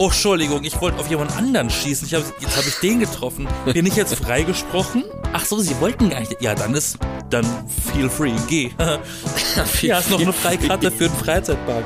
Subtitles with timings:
[0.00, 2.06] Oh, Entschuldigung, ich wollte auf jemand anderen schießen.
[2.06, 3.48] Ich hab, jetzt habe ich den getroffen.
[3.64, 5.02] Bin ich jetzt freigesprochen?
[5.32, 6.40] Ach so, Sie wollten gar nicht.
[6.40, 6.98] Ja, dann ist,
[7.30, 7.44] dann
[7.92, 8.70] feel free, geh.
[9.80, 11.84] Hier hast noch eine Freikarte für den Freizeitpark.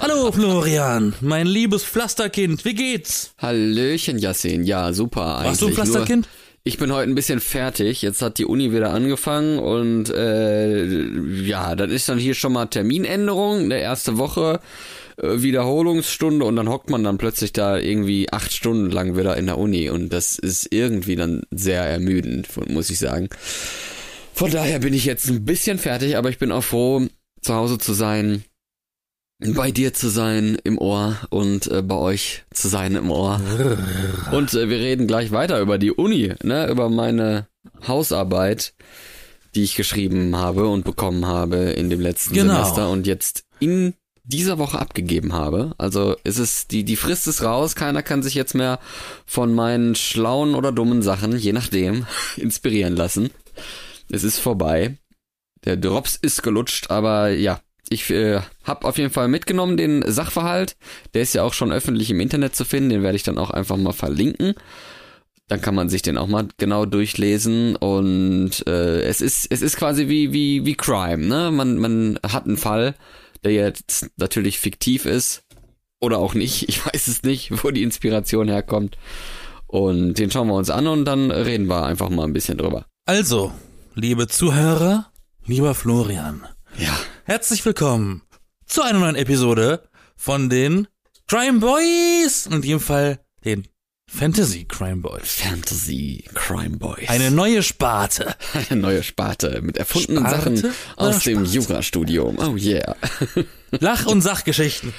[0.00, 3.34] Hallo Florian, mein liebes Pflasterkind, wie geht's?
[3.36, 4.64] Hallöchen, Yassin.
[4.64, 5.48] Ja, super eigentlich.
[5.48, 6.26] Warst du ein Pflasterkind?
[6.26, 8.00] Nur, ich bin heute ein bisschen fertig.
[8.00, 10.86] Jetzt hat die Uni wieder angefangen und äh,
[11.42, 13.68] ja, das ist dann hier schon mal Terminänderung.
[13.68, 14.60] Der erste Woche
[15.16, 19.46] äh, Wiederholungsstunde und dann hockt man dann plötzlich da irgendwie acht Stunden lang wieder in
[19.46, 23.28] der Uni und das ist irgendwie dann sehr ermüdend, muss ich sagen.
[24.32, 27.06] Von daher bin ich jetzt ein bisschen fertig, aber ich bin auch froh,
[27.40, 28.44] zu Hause zu sein
[29.40, 33.40] bei dir zu sein im Ohr und äh, bei euch zu sein im Ohr.
[34.32, 37.46] Und äh, wir reden gleich weiter über die Uni, ne, über meine
[37.86, 38.74] Hausarbeit,
[39.54, 42.54] die ich geschrieben habe und bekommen habe in dem letzten Genau.
[42.54, 45.74] Semester und jetzt in dieser Woche abgegeben habe.
[45.78, 48.80] Also es ist die die Frist ist raus, keiner kann sich jetzt mehr
[49.26, 53.30] von meinen schlauen oder dummen Sachen, je nachdem, inspirieren lassen.
[54.10, 54.96] Es ist vorbei.
[55.64, 60.76] Der Drops ist gelutscht, aber ja, ich äh, habe auf jeden Fall mitgenommen den Sachverhalt.
[61.12, 62.90] Der ist ja auch schon öffentlich im Internet zu finden.
[62.90, 64.54] Den werde ich dann auch einfach mal verlinken.
[65.48, 69.76] Dann kann man sich den auch mal genau durchlesen und äh, es ist es ist
[69.76, 71.50] quasi wie wie wie Crime, ne?
[71.50, 72.94] Man man hat einen Fall,
[73.44, 75.42] der jetzt natürlich fiktiv ist
[76.00, 76.68] oder auch nicht.
[76.68, 78.96] Ich weiß es nicht, wo die Inspiration herkommt.
[79.66, 82.86] Und den schauen wir uns an und dann reden wir einfach mal ein bisschen drüber.
[83.06, 83.52] Also,
[83.94, 85.10] liebe Zuhörer,
[85.46, 86.46] lieber Florian,
[86.78, 86.96] Ja.
[87.24, 88.22] herzlich willkommen
[88.66, 89.82] zu einer neuen Episode
[90.16, 90.86] von den
[91.26, 92.46] Crime Boys.
[92.46, 93.66] In dem Fall den
[94.16, 95.40] Fantasy Crime Boys.
[95.42, 97.08] Fantasy Crime Boys.
[97.08, 98.36] Eine neue Sparte.
[98.70, 101.44] Eine neue Sparte mit erfundenen Sparte Sachen aus dem?
[101.44, 102.38] Jurastudium.
[102.38, 102.94] Oh yeah.
[103.72, 104.94] Lach- und Sachgeschichten.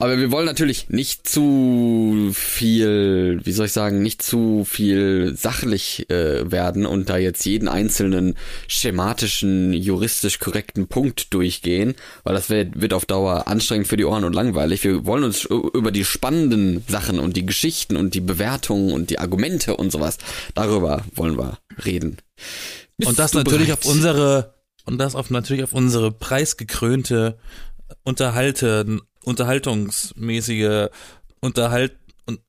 [0.00, 6.08] Aber wir wollen natürlich nicht zu viel, wie soll ich sagen, nicht zu viel sachlich
[6.08, 8.36] äh, werden und da jetzt jeden einzelnen
[8.68, 14.24] schematischen, juristisch korrekten Punkt durchgehen, weil das wird, wird auf Dauer anstrengend für die Ohren
[14.24, 14.84] und langweilig.
[14.84, 19.18] Wir wollen uns über die spannenden Sachen und die Geschichten und die Bewertungen und die
[19.18, 20.18] Argumente und sowas,
[20.54, 22.18] darüber wollen wir reden.
[22.96, 23.84] Bist Und das natürlich bereit?
[23.84, 27.36] auf unsere und das auf natürlich auf unsere preisgekrönte
[28.08, 30.88] Unterhalten unterhaltungsmäßige
[31.40, 31.96] Unterhalt
[32.26, 32.40] und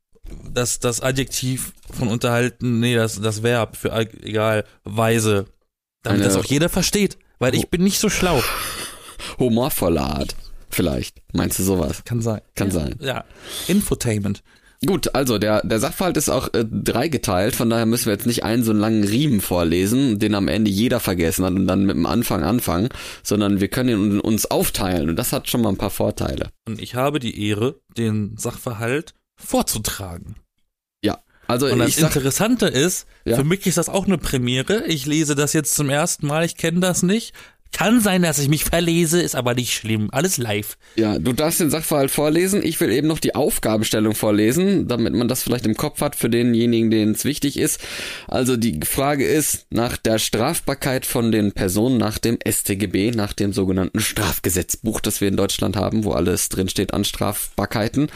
[0.53, 3.92] das das Adjektiv von unterhalten, nee, das das Verb für
[4.24, 5.46] egal Weise,
[6.03, 8.42] damit Eine- das auch jeder versteht, weil ich bin nicht so schlau.
[9.38, 10.36] humorvolle Art.
[10.70, 11.22] Vielleicht.
[11.34, 12.03] Meinst du sowas?
[12.06, 12.41] Kann sein.
[12.56, 12.96] Kann ja, sein.
[13.02, 13.26] Ja.
[13.68, 14.44] Infotainment.
[14.85, 18.44] Gut, also der, der Sachverhalt ist auch äh, dreigeteilt, von daher müssen wir jetzt nicht
[18.45, 21.97] einen so einen langen Riemen vorlesen, den am Ende jeder vergessen hat und dann mit
[21.97, 22.88] dem Anfang anfangen,
[23.22, 26.51] sondern wir können ihn uns aufteilen und das hat schon mal ein paar Vorteile.
[26.66, 30.35] Und ich habe die Ehre, den Sachverhalt vorzutragen.
[31.03, 33.35] Ja, also Und das sag, Interessante ist, Ja.
[33.35, 34.85] für mich ist das auch eine Premiere.
[34.85, 37.34] Ich lese das jetzt zum ersten Mal, ich kenne das nicht.
[37.72, 40.09] Kann sein, dass ich mich verlese, ist aber nicht schlimm.
[40.12, 40.78] Alles live.
[40.96, 45.28] ja, du darfst den Sachverhalt vorlesen, ich will eben noch die Aufgabenstellung vorlesen, damit man
[45.28, 47.79] das vielleicht im Kopf hat für denjenigen, denen es wichtig ist.
[48.28, 53.53] Also die Frage ist nach der Strafbarkeit von den Personen nach dem StGB, nach dem
[53.53, 58.09] sogenannten Strafgesetzbuch, das wir in Deutschland haben, wo alles drinsteht an Strafbarkeiten.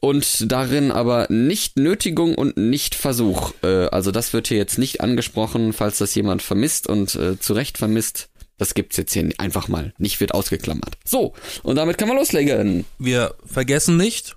[0.00, 3.52] Und darin aber nicht Nötigung und nicht Versuch.
[3.62, 7.52] Äh, also das wird hier jetzt nicht angesprochen, falls das jemand vermisst und äh, zu
[7.52, 8.28] Recht vermisst.
[8.58, 9.94] Das gibt's jetzt hier einfach mal.
[9.98, 10.98] Nicht wird ausgeklammert.
[11.04, 12.84] So, und damit kann man loslegen.
[12.98, 14.36] Wir vergessen nicht,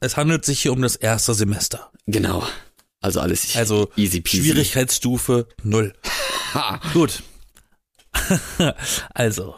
[0.00, 1.90] es handelt sich hier um das erste Semester.
[2.06, 2.42] Genau.
[3.00, 4.42] Also alles Also easy peasy.
[4.42, 5.92] Schwierigkeitsstufe null.
[6.54, 6.80] Ha.
[6.92, 7.22] Gut.
[9.14, 9.54] also,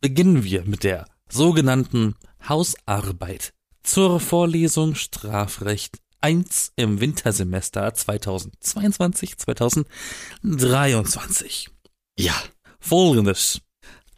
[0.00, 2.14] beginnen wir mit der sogenannten
[2.46, 3.52] Hausarbeit
[3.82, 11.70] zur Vorlesung Strafrecht 1 im Wintersemester 2022, 2023.
[12.18, 12.34] Ja.
[12.80, 13.60] Folgendes.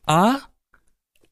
[0.06, 0.38] A.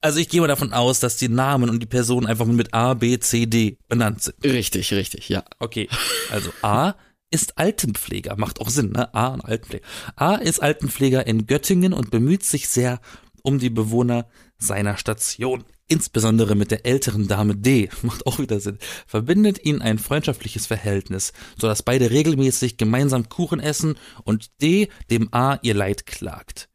[0.02, 2.94] Also ich gehe mal davon aus, dass die Namen und die Personen einfach mit A,
[2.94, 4.42] B, C, D benannt sind.
[4.42, 5.44] Richtig, richtig, ja.
[5.58, 5.88] Okay,
[6.30, 6.94] also A
[7.30, 9.14] ist Altenpfleger, macht auch Sinn, ne?
[9.14, 9.84] A und Altenpfleger.
[10.16, 13.00] A ist Altenpfleger in Göttingen und bemüht sich sehr
[13.42, 14.26] um die Bewohner
[14.58, 15.64] seiner Station.
[15.86, 21.32] Insbesondere mit der älteren Dame D, macht auch wieder Sinn, verbindet ihn ein freundschaftliches Verhältnis,
[21.58, 26.69] sodass beide regelmäßig gemeinsam Kuchen essen und D dem A ihr Leid klagt.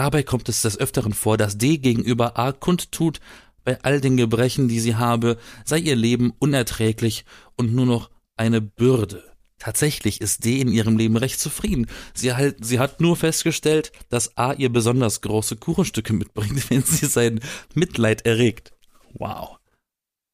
[0.00, 3.20] Dabei kommt es des Öfteren vor, dass D gegenüber A kundtut,
[3.64, 5.36] bei all den Gebrechen, die sie habe,
[5.66, 7.26] sei ihr Leben unerträglich
[7.58, 9.22] und nur noch eine Bürde.
[9.58, 11.86] Tatsächlich ist D in ihrem Leben recht zufrieden.
[12.14, 17.04] Sie, halt, sie hat nur festgestellt, dass A ihr besonders große Kuchenstücke mitbringt, wenn sie
[17.04, 17.40] sein
[17.74, 18.72] Mitleid erregt.
[19.12, 19.58] Wow.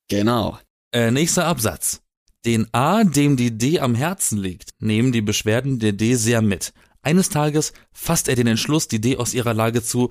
[0.08, 0.60] Genau.
[0.92, 2.02] Äh, nächster Absatz.
[2.44, 6.72] Den A, dem die D am Herzen liegt, nehmen die Beschwerden der D sehr mit.
[7.06, 10.10] Eines Tages fasst er den Entschluss, die D aus ihrer Lage zu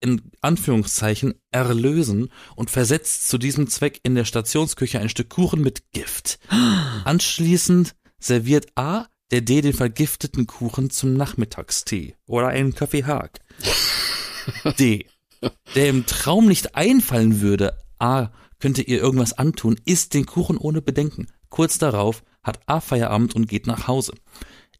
[0.00, 5.92] in Anführungszeichen erlösen und versetzt zu diesem Zweck in der Stationsküche ein Stück Kuchen mit
[5.92, 6.40] Gift.
[7.04, 13.38] Anschließend serviert A der D den vergifteten Kuchen zum Nachmittagstee oder einen Kaffee Haag.
[14.80, 15.06] D,
[15.76, 20.82] der im Traum nicht einfallen würde, A könnte ihr irgendwas antun, isst den Kuchen ohne
[20.82, 21.28] Bedenken.
[21.48, 24.14] Kurz darauf hat A Feierabend und geht nach Hause.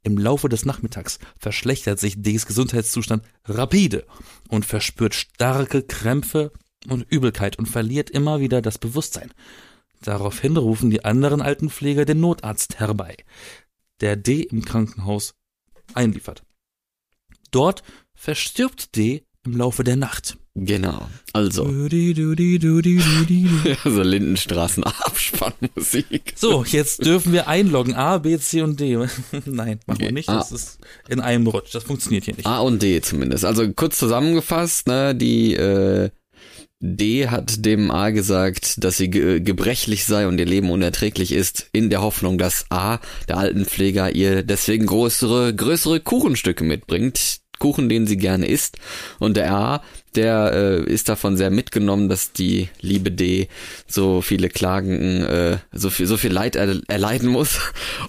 [0.03, 4.07] Im Laufe des Nachmittags verschlechtert sich Ds Gesundheitszustand rapide
[4.49, 6.53] und verspürt starke Krämpfe
[6.89, 9.33] und Übelkeit und verliert immer wieder das Bewusstsein.
[10.01, 13.17] Daraufhin rufen die anderen Altenpfleger den Notarzt herbei
[14.03, 15.35] der D im Krankenhaus
[15.95, 16.45] einliefert.
[17.51, 17.83] Dort
[18.15, 20.37] verstirbt D im Laufe der Nacht.
[20.55, 21.09] Genau.
[21.33, 21.65] Also.
[21.65, 23.77] Dudi, dudi, dudi, dudi, dudi.
[23.85, 26.35] so Lindenstraßen Abspannmusik.
[26.37, 27.95] So, jetzt dürfen wir einloggen.
[27.95, 28.97] A, B, C und D.
[29.47, 30.29] Nein, machen wir nicht.
[30.29, 30.37] Ah.
[30.37, 30.79] Das ist
[31.09, 31.75] in einem Rutsch.
[31.75, 32.47] Das funktioniert hier nicht.
[32.47, 33.45] A und D zumindest.
[33.45, 36.11] Also kurz zusammengefasst, ne, die äh,
[36.81, 41.69] D hat dem A gesagt, dass sie ge gebrechlich sei und ihr Leben unerträglich ist,
[41.73, 42.99] in der Hoffnung, dass A,
[43.29, 47.42] der Altenpfleger, ihr deswegen größere, größere Kuchenstücke mitbringt.
[47.63, 48.79] Kuchen, den sie gerne isst.
[49.21, 49.83] Und der A,
[50.17, 53.47] der äh, ist davon sehr mitgenommen, dass die liebe D
[53.87, 57.61] so viele Klagen, äh, so viel, so viel Leid er erleiden muss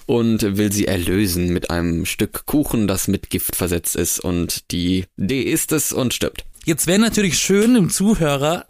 [0.06, 4.18] und will sie erlösen mit einem Stück Kuchen, das mit Gift versetzt ist.
[4.18, 6.44] Und die D isst es und stirbt.
[6.64, 8.66] Jetzt wäre natürlich schön, dem Zuhörer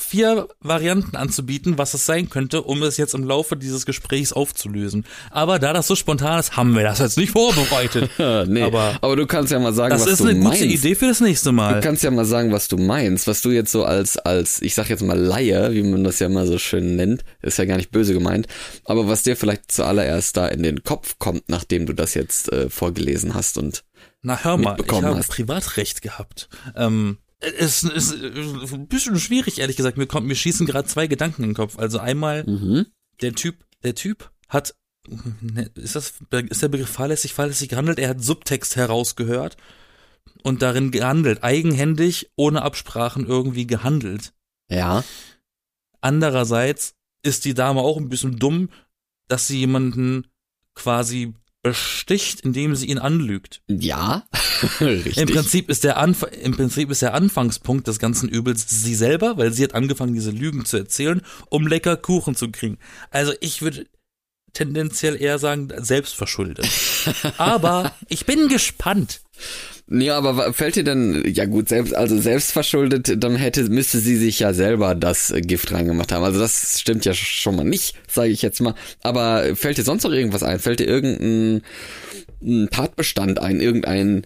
[0.00, 5.04] vier Varianten anzubieten, was es sein könnte, um es jetzt im Laufe dieses Gesprächs aufzulösen.
[5.30, 8.10] Aber da das so spontan ist, haben wir das jetzt nicht vorbereitet.
[8.48, 10.60] nee, Aber aber, du kannst ja mal sagen, das was ist du eine meinst.
[10.60, 11.80] gute Idee für das nächste Du Mal.
[11.80, 14.88] kannst ja mal sagen, was du meinst, was du jetzt so als, als, ich sag
[14.88, 17.90] jetzt mal Laie, wie man das ja mal so schön nennt, ist ja gar nicht
[17.90, 18.46] böse gemeint,
[18.84, 22.70] aber was dir vielleicht zuallererst da in den Kopf kommt, nachdem du das jetzt äh,
[22.70, 23.84] vorgelesen hast und
[24.22, 25.20] Na hör mal, ich habe.
[25.28, 26.48] Privatrecht gehabt.
[26.76, 29.96] Ähm, es ist ein bisschen schwierig, ehrlich gesagt.
[29.96, 31.78] Mir kommt, mir schießen gerade zwei Gedanken in den Kopf.
[31.78, 32.86] Also einmal, mhm.
[33.22, 34.74] der Typ, der Typ hat,
[35.06, 36.14] ne, ist das,
[36.48, 37.98] ist der Begriff fahrlässig, fahrlässig gehandelt?
[37.98, 39.56] Er hat Subtext herausgehört
[40.42, 44.32] und darin gehandelt, eigenhändig, ohne Absprachen irgendwie gehandelt.
[44.68, 45.04] ja,
[46.02, 48.70] Andererseits ist die Dame auch ein bisschen dumm,
[49.28, 50.26] dass sie jemanden
[50.74, 53.62] quasi besticht, indem sie ihn anlügt.
[53.68, 54.24] ja,
[54.80, 55.18] richtig.
[55.18, 59.36] Im Prinzip ist der Anf im Prinzip ist der Anfangspunkt des ganzen Übels sie selber,
[59.36, 62.78] weil sie hat angefangen, diese Lügen zu erzählen, um lecker Kuchen zu kriegen.
[63.10, 63.86] Also ich würde
[64.52, 66.68] tendenziell eher sagen, selbst verschuldet.
[67.38, 69.20] Aber ich bin gespannt.
[69.92, 74.16] Nee, aber fällt dir denn, ja gut, selbst, also selbst verschuldet, dann hätte, müsste sie
[74.16, 76.22] sich ja selber das äh, Gift reingemacht haben.
[76.22, 78.76] Also das stimmt ja schon mal nicht, sage ich jetzt mal.
[79.02, 80.60] Aber fällt dir sonst noch irgendwas ein?
[80.60, 81.62] Fällt dir irgendein
[82.40, 83.60] ein Tatbestand ein?
[83.60, 84.22] Irgendein,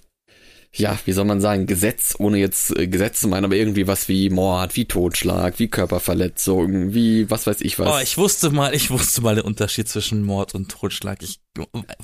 [0.71, 4.07] ja, wie soll man sagen, Gesetz, ohne jetzt äh, Gesetz zu meinen, aber irgendwie was
[4.07, 7.89] wie Mord, wie Totschlag, wie Körperverletzung, wie was weiß ich was.
[7.89, 11.23] Oh, ich wusste mal, ich wusste mal den Unterschied zwischen Mord und Totschlag.
[11.23, 11.41] Ich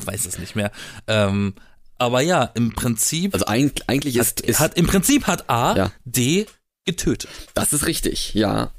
[0.06, 0.72] weiß es nicht mehr.
[1.06, 1.52] Ähm,
[2.00, 5.92] aber ja, im Prinzip also eigentlich, eigentlich ist, ist hat im Prinzip hat A Ja.
[6.04, 6.46] D
[6.84, 7.30] getötet.
[7.54, 8.72] das ist richtig, ja.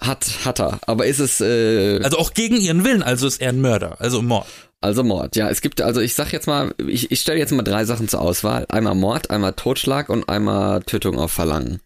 [0.00, 0.78] Hat, hat er.
[0.86, 4.22] Aber ist es, äh, Also auch gegen ihren Willen, also ist er ein Mörder, also
[4.22, 4.46] Mord.
[4.80, 5.50] Also Mord, ja.
[5.50, 8.20] Es gibt, also ich sag jetzt mal, ich, ich stelle jetzt mal drei Sachen zur
[8.20, 8.64] Auswahl.
[8.68, 11.80] Einmal Mord, einmal Totschlag und einmal Tötung auf Verlangen.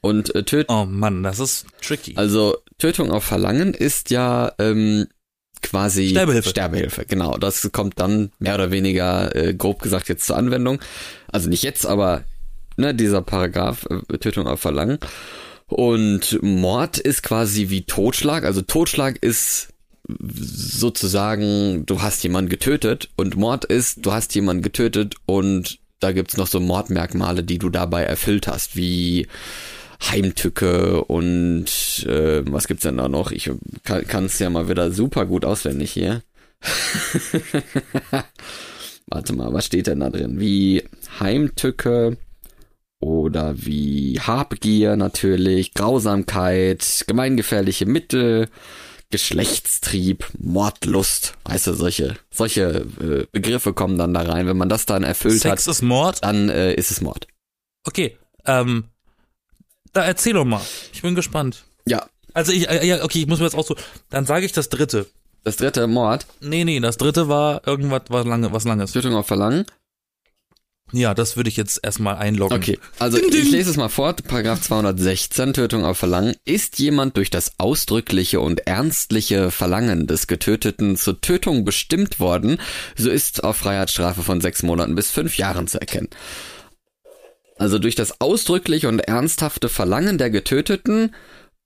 [0.00, 2.14] Und äh, Töt Oh Mann, das ist tricky.
[2.16, 5.08] also Tötung auf Verlangen ist ja ähm,
[5.62, 6.48] quasi Sterbehilfe.
[6.48, 7.36] Sterbehilfe, genau.
[7.36, 10.80] Das kommt dann mehr oder weniger äh, grob gesagt jetzt zur Anwendung.
[11.28, 12.24] Also nicht jetzt, aber
[12.76, 14.98] ne, dieser Paragraph äh, Tötung auf Verlangen.
[15.68, 18.44] Und Mord ist quasi wie Totschlag.
[18.44, 19.68] Also Totschlag ist
[20.08, 26.36] sozusagen, du hast jemanden getötet und Mord ist, du hast jemanden getötet und da gibt's
[26.36, 29.26] noch so Mordmerkmale, die du dabei erfüllt hast, wie
[30.02, 31.66] Heimtücke und
[32.06, 33.30] äh, was gibt's denn da noch?
[33.32, 33.50] Ich
[33.84, 36.22] kann es ja mal wieder super gut auswendig hier.
[39.06, 40.40] Warte mal, was steht denn da drin?
[40.40, 40.82] Wie
[41.20, 42.16] Heimtücke
[43.00, 48.48] oder wie Habgier natürlich, Grausamkeit, gemeingefährliche Mittel,
[49.10, 54.46] Geschlechtstrieb, Mordlust, weißt du, solche, solche äh, Begriffe kommen dann da rein.
[54.48, 56.24] Wenn man das dann erfüllt Sex hat, ist Mord.
[56.24, 57.28] dann äh, ist es Mord.
[57.84, 58.84] Okay, ähm,
[59.96, 60.60] da erzähl doch mal.
[60.92, 61.64] Ich bin gespannt.
[61.86, 63.76] Ja, Also ich, äh, ja, okay, ich muss mir jetzt auch so,
[64.10, 65.06] dann sage ich das dritte.
[65.44, 68.92] das dritte Mord, Nee, nee, das dritte war irgendwas, was lange, was langes.
[68.92, 69.64] Tötung auf Verlangen.
[70.92, 72.56] Ja, das würde ich jetzt erstmal einloggen.
[72.56, 73.42] Okay, also Ding, ding.
[73.42, 74.12] ich lese es mal vor.
[74.14, 76.36] Paragraph 216, Tötung auf Verlangen.
[76.44, 82.60] Ist jemand durch das ausdrückliche und ernstliche Verlangen des Getöteten zur Tötung bestimmt worden,
[82.96, 86.08] so ist auf Freiheitsstrafe von sechs Monaten bis fünf Jahren zu erkennen.
[87.58, 91.14] Also durch das ausdrückliche und ernsthafte Verlangen der Getöteten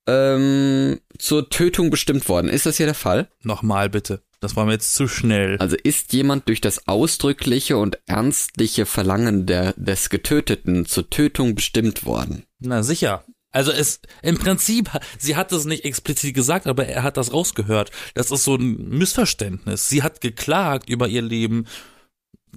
[0.07, 2.49] ähm, zur Tötung bestimmt worden.
[2.49, 3.29] Ist das hier der Fall?
[3.43, 4.23] Nochmal bitte.
[4.41, 5.59] Das war mir jetzt zu schnell.
[5.59, 12.07] Also ist jemand durch das ausdrückliche und ernstliche Verlangen der, des Getöteten zur Tötung bestimmt
[12.07, 12.45] worden?
[12.59, 13.25] Na sicher.
[13.53, 17.91] Also es im Prinzip, sie hat es nicht explizit gesagt, aber er hat das rausgehört.
[18.15, 19.89] Das ist so ein Missverständnis.
[19.89, 21.67] Sie hat geklagt über ihr Leben.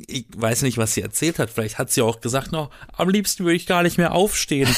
[0.08, 1.50] Ich weiß nicht, was sie erzählt hat.
[1.50, 4.74] Vielleicht hat sie auch gesagt, no, am liebsten würde ich gar nicht mehr aufstehen.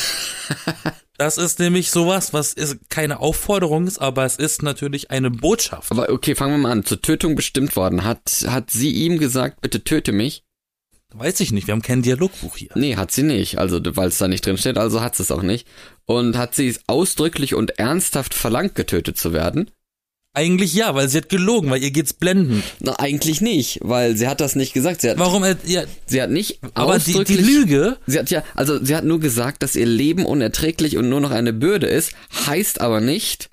[1.18, 5.90] Das ist nämlich sowas, was ist keine Aufforderung ist, aber es ist natürlich eine Botschaft.
[5.92, 6.84] Aber okay, fangen wir mal an.
[6.84, 8.04] Zur Tötung bestimmt worden.
[8.04, 10.44] Hat, hat sie ihm gesagt, bitte töte mich?
[11.14, 12.72] Weiß ich nicht, wir haben kein Dialogbuch hier.
[12.76, 13.58] Nee, hat sie nicht.
[13.58, 15.66] Also, weil es da nicht drin steht, also hat sie es auch nicht.
[16.04, 19.72] Und hat sie es ausdrücklich und ernsthaft verlangt, getötet zu werden?
[20.36, 22.62] Eigentlich ja, weil sie hat gelogen, weil ihr geht's blendend.
[22.82, 25.00] Na, eigentlich nicht, weil sie hat das nicht gesagt.
[25.00, 27.38] Sie hat, Warum, äh, ja, sie hat nicht aber die, die.
[27.38, 31.22] Lüge, Sie hat ja, also sie hat nur gesagt, dass ihr Leben unerträglich und nur
[31.22, 32.12] noch eine Bürde ist,
[32.46, 33.50] heißt aber nicht,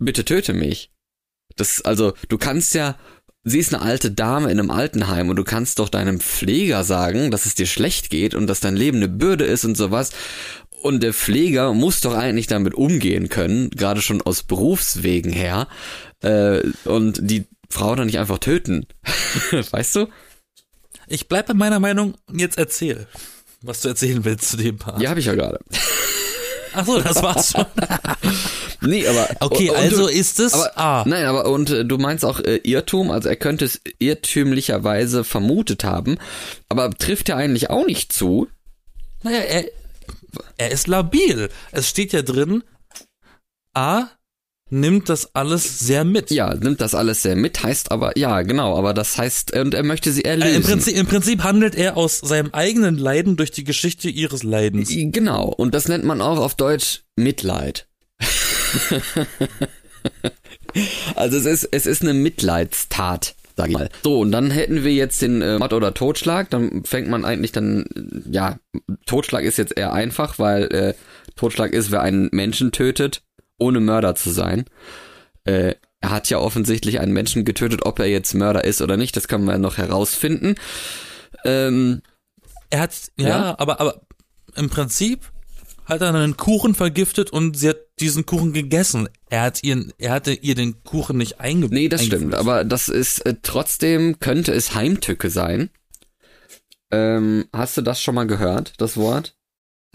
[0.00, 0.90] bitte töte mich.
[1.54, 2.96] Das, also, du kannst ja,
[3.44, 7.30] sie ist eine alte Dame in einem Altenheim und du kannst doch deinem Pfleger sagen,
[7.30, 10.10] dass es dir schlecht geht und dass dein Leben eine Bürde ist und sowas.
[10.82, 15.68] Und der Pfleger muss doch eigentlich damit umgehen können, gerade schon aus Berufswegen her,
[16.22, 18.86] äh, und die Frau dann nicht einfach töten.
[19.70, 20.06] weißt du?
[21.06, 23.06] ich bleib bei meiner Meinung, jetzt erzähl,
[23.62, 25.00] was du erzählen willst zu dem Paar.
[25.02, 25.58] Ja, habe ich ja gerade.
[26.72, 27.66] Ach so, das war's schon.
[28.82, 31.04] Nee, aber Okay, und- und also du, ist es aber, A.
[31.06, 35.84] Nein, aber und äh, du meinst auch äh, Irrtum, also er könnte es irrtümlicherweise vermutet
[35.84, 36.16] haben,
[36.70, 38.48] aber trifft ja eigentlich auch nicht zu.
[39.22, 39.64] Naja, er,
[40.56, 41.48] er ist labil.
[41.72, 42.62] Es steht ja drin,
[43.74, 44.08] A
[44.70, 46.30] nimmt das alles sehr mit.
[46.30, 49.82] Ja, nimmt das alles sehr mit, heißt aber, ja, genau, aber das heißt, und er
[49.82, 50.56] möchte sie Äh, erlösen.
[50.56, 54.90] Im, Prinzip, Im Prinzip handelt er aus seinem eigenen Leiden durch die Geschichte ihres Leidens.
[54.90, 57.88] Genau, und das nennt man auch auf Deutsch Mitleid.
[61.16, 63.88] also es ist, es ist eine Mitleidstat, sag ich mal.
[64.02, 67.52] So, und dann hätten wir jetzt den äh, Mord oder Totschlag, dann fängt man eigentlich
[67.52, 68.58] dann, äh, ja,
[69.06, 70.94] Totschlag ist jetzt eher einfach, weil äh,
[71.36, 73.22] Totschlag ist, wer einen Menschen tötet,
[73.58, 74.64] ohne Mörder zu sein.
[75.44, 79.16] Äh, er hat ja offensichtlich einen Menschen getötet, ob er jetzt Mörder ist oder nicht,
[79.16, 80.54] das können wir noch herausfinden.
[81.44, 82.00] Ähm,
[82.70, 83.54] Er hat, ja, Ja?
[83.58, 84.00] aber, aber
[84.56, 85.30] im Prinzip
[85.90, 89.08] hat er einen Kuchen vergiftet und sie hat diesen Kuchen gegessen.
[89.28, 92.88] Er hat ihren, er hatte ihr den Kuchen nicht einge Nee, das stimmt, aber das
[92.88, 95.70] ist äh, trotzdem könnte es Heimtücke sein.
[96.90, 99.36] Ähm, hast du das schon mal gehört, das Wort?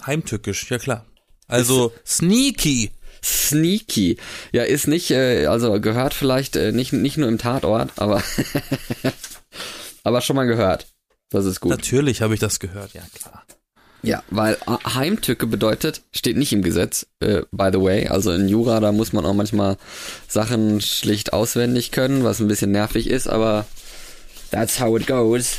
[0.06, 1.06] Heimtückisch, ja klar.
[1.48, 2.92] Also sneaky.
[3.24, 4.18] Sneaky.
[4.52, 8.22] Ja, ist nicht, äh, also gehört vielleicht äh, nicht, nicht nur im Tatort, aber,
[10.04, 10.88] aber schon mal gehört.
[11.30, 11.72] Das ist gut.
[11.72, 13.46] Natürlich habe ich das gehört, ja klar.
[14.06, 18.08] Ja, weil Heimtücke bedeutet, steht nicht im Gesetz, äh, by the way.
[18.08, 19.78] Also in Jura, da muss man auch manchmal
[20.28, 23.66] Sachen schlicht auswendig können, was ein bisschen nervig ist, aber
[24.52, 25.58] that's how it goes.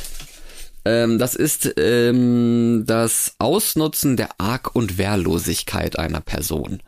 [0.85, 6.81] Ähm, das ist ähm, das Ausnutzen der Arg- und Wehrlosigkeit einer Person.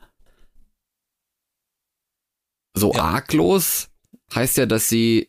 [2.73, 3.03] So Ja.
[3.03, 3.89] arglos
[4.33, 5.27] heißt ja, dass sie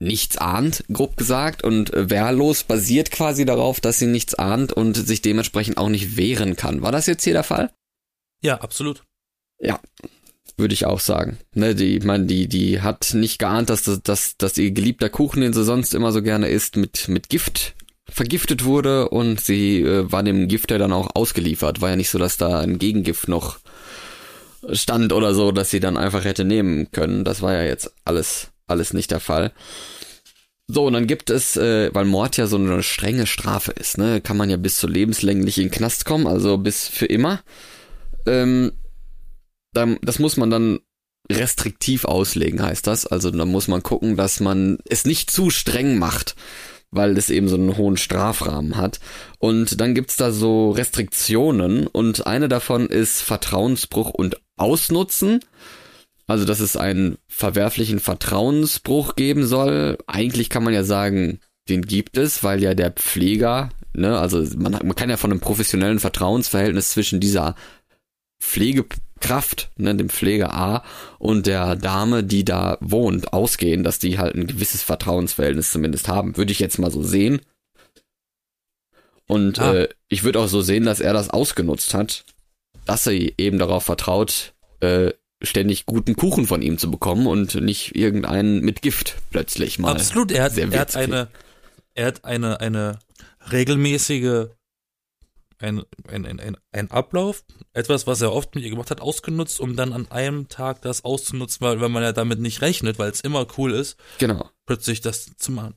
[0.00, 4.94] nichts ahnt, grob gesagt, und äh, wehrlos basiert quasi darauf, dass sie nichts ahnt und
[4.96, 6.82] sich dementsprechend auch nicht wehren kann.
[6.82, 7.70] War das jetzt hier der Fall?
[8.42, 9.02] Ja, absolut.
[9.60, 9.80] Ja,
[10.56, 11.38] würde ich auch sagen.
[11.54, 15.08] Ne, die, ich meine, die, die hat nicht geahnt, dass, das- dass, dass ihr geliebter
[15.10, 17.74] Kuchen, den sie sonst immer so gerne isst, mit, mit Gift
[18.08, 21.80] vergiftet wurde und sie äh, war dem Gift ja dann auch ausgeliefert.
[21.80, 23.58] War ja nicht so, dass da ein Gegengift noch
[24.72, 27.24] stand oder so, dass sie dann einfach hätte nehmen können.
[27.24, 29.52] Das war ja jetzt alles, alles nicht der Fall.
[30.66, 34.20] So, und dann gibt es, äh, weil Mord ja so eine strenge Strafe ist, ne,
[34.20, 37.40] kann man ja bis zu lebenslänglich in den Knast kommen, also bis für immer.
[38.26, 38.72] Ähm,
[39.72, 40.80] dann, das muss man dann
[41.30, 43.06] restriktiv auslegen, heißt das.
[43.06, 46.36] Also da muss man gucken, dass man es nicht zu streng macht,
[46.90, 49.00] weil es eben so einen hohen Strafrahmen hat.
[49.38, 55.40] Und dann gibt's da so Restriktionen und eine davon ist Vertrauensbruch und Ausnutzen.
[56.28, 59.98] Also, dass es einen verwerflichen Vertrauensbruch geben soll.
[60.06, 64.72] Eigentlich kann man ja sagen, den gibt es, weil ja der Pfleger, ne, also man,
[64.72, 67.56] man kann ja von einem professionellen Vertrauensverhältnis zwischen dieser
[68.42, 70.84] Pflegekraft, ne, dem Pfleger A
[71.18, 76.36] und der Dame, die da wohnt, ausgehen, dass die halt ein gewisses Vertrauensverhältnis zumindest haben.
[76.36, 77.40] Würde ich jetzt mal so sehen.
[79.26, 79.74] Und Ah.
[79.74, 82.24] äh, ich würde auch so sehen, dass er das ausgenutzt hat,
[82.86, 87.94] dass er eben darauf vertraut, äh, ständig guten Kuchen von ihm zu bekommen und nicht
[87.96, 89.92] irgendeinen mit Gift plötzlich mal.
[89.92, 91.28] Absolut, er hat, er hat eine,
[91.94, 92.98] er hat eine, eine
[93.52, 94.48] regelmäßige,
[95.60, 99.60] ein, ein, ein, ein, ein Ablauf, etwas, was er oft mit ihr gemacht hat, ausgenutzt,
[99.60, 103.10] um dann an einem Tag das auszunutzen, weil, wenn man ja damit nicht rechnet, weil
[103.10, 104.48] es immer cool ist, Genau.
[104.66, 105.74] plötzlich das zu machen.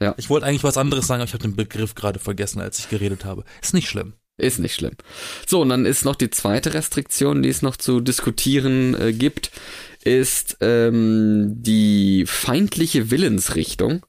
[0.00, 0.14] Ja.
[0.16, 2.88] Ich wollte eigentlich was anderes sagen, aber ich habe den Begriff gerade vergessen, als ich
[2.88, 3.44] geredet habe.
[3.60, 4.14] Ist nicht schlimm.
[4.38, 4.94] Ist nicht schlimm.
[5.46, 9.50] So, und dann ist noch die zweite Restriktion, die es noch zu diskutieren äh, gibt,
[10.04, 14.06] ist ähm, die feindliche Willensrichtung.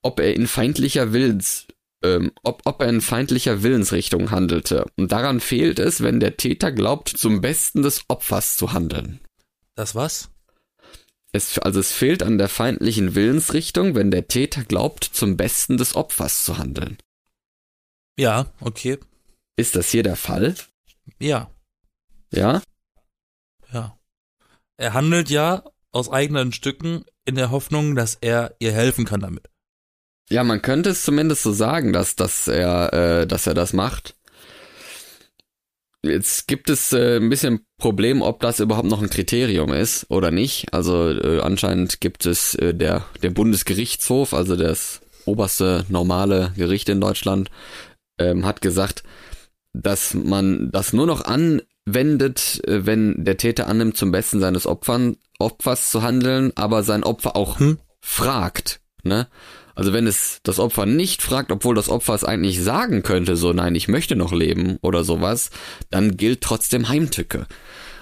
[0.00, 1.66] Ob er in feindlicher Willens,
[2.02, 4.86] ähm, ob, ob er in feindlicher Willensrichtung handelte.
[4.96, 9.20] Und daran fehlt es, wenn der Täter glaubt, zum Besten des Opfers zu handeln.
[9.76, 10.30] Das was?
[11.32, 15.94] Es, also es fehlt an der feindlichen Willensrichtung, wenn der Täter glaubt, zum Besten des
[15.94, 16.98] Opfers zu handeln.
[18.18, 18.98] Ja, okay.
[19.56, 20.54] Ist das hier der Fall?
[21.20, 21.50] Ja,
[22.32, 22.62] Ja?
[23.72, 23.98] ja.
[24.76, 29.48] Er handelt ja aus eigenen Stücken in der Hoffnung, dass er ihr helfen kann damit.
[30.30, 34.16] Ja, man könnte es zumindest so sagen, dass, dass er, äh, dass er das macht.
[36.04, 40.30] Jetzt gibt es äh, ein bisschen Problem, ob das überhaupt noch ein Kriterium ist oder
[40.32, 40.72] nicht.
[40.72, 47.00] Also äh, anscheinend gibt es äh, der der Bundesgerichtshof, also das oberste normale Gericht in
[47.00, 47.50] Deutschland,
[48.18, 49.04] ähm, hat gesagt,
[49.72, 55.16] dass man das nur noch anwendet, äh, wenn der Täter annimmt, zum Besten seines Opfern,
[55.38, 57.78] Opfers zu handeln, aber sein Opfer auch Hm?
[58.00, 58.80] fragt.
[59.02, 59.28] Ne?
[59.74, 63.52] Also wenn es das Opfer nicht fragt, obwohl das Opfer es eigentlich sagen könnte, so
[63.52, 65.50] nein, ich möchte noch leben oder sowas,
[65.90, 67.46] dann gilt trotzdem Heimtücke.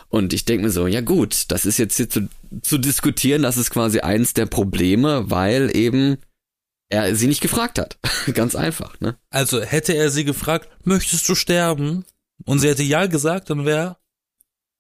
[0.09, 2.29] Und ich denke mir so, ja gut, das ist jetzt hier zu,
[2.63, 6.19] zu diskutieren, das ist quasi eins der Probleme, weil eben
[6.91, 7.99] er sie nicht gefragt hat.
[8.35, 9.17] Ganz einfach, ne?
[9.31, 12.05] Also hätte er sie gefragt, möchtest du sterben?
[12.45, 13.97] Und sie hätte ja gesagt, dann wäre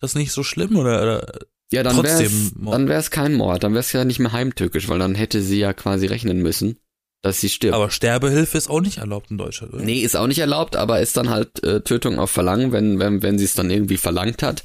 [0.00, 1.32] das nicht so schlimm oder, oder
[1.72, 2.74] Ja, dann wäre Trotzdem es Mord.
[2.74, 5.58] dann wär's kein Mord, dann wäre es ja nicht mehr heimtückisch, weil dann hätte sie
[5.58, 6.78] ja quasi rechnen müssen,
[7.22, 7.74] dass sie stirbt.
[7.74, 9.82] aber Sterbehilfe ist auch nicht erlaubt in Deutschland, oder?
[9.82, 13.22] Nee, ist auch nicht erlaubt, aber ist dann halt äh, Tötung auf Verlangen, wenn, wenn,
[13.22, 14.64] wenn sie es dann irgendwie verlangt hat.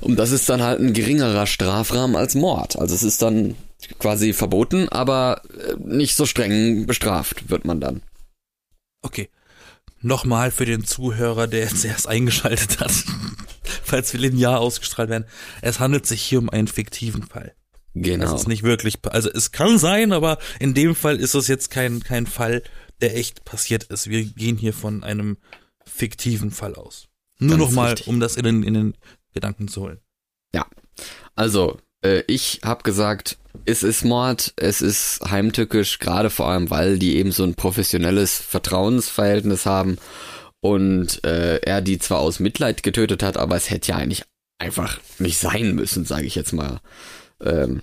[0.00, 2.78] Und das ist dann halt ein geringerer Strafrahmen als Mord.
[2.78, 3.56] Also es ist dann
[3.98, 8.02] quasi verboten, aber äh, nicht so streng bestraft wird man dann.
[9.02, 9.28] Okay.
[10.02, 12.92] Nochmal für den Zuhörer, der jetzt erst eingeschaltet hat,
[13.84, 15.26] falls wir linear ausgestrahlt werden.
[15.60, 17.54] Es handelt sich hier um einen fiktiven Fall.
[17.94, 18.24] Genau.
[18.24, 21.70] Das ist nicht wirklich, also es kann sein, aber in dem Fall ist es jetzt
[21.70, 22.62] kein, kein Fall,
[23.00, 24.08] der echt passiert ist.
[24.08, 25.38] Wir gehen hier von einem
[25.84, 27.08] fiktiven Fall aus.
[27.38, 28.96] Nur nochmal, um das in den, in den
[29.32, 30.00] Gedanken zu holen.
[31.34, 36.98] Also, äh, ich habe gesagt, es ist Mord, es ist heimtückisch, gerade vor allem, weil
[36.98, 39.98] die eben so ein professionelles Vertrauensverhältnis haben
[40.60, 44.24] und äh, er die zwar aus Mitleid getötet hat, aber es hätte ja eigentlich
[44.58, 46.80] einfach nicht sein müssen, sage ich jetzt mal.
[47.42, 47.82] Ähm,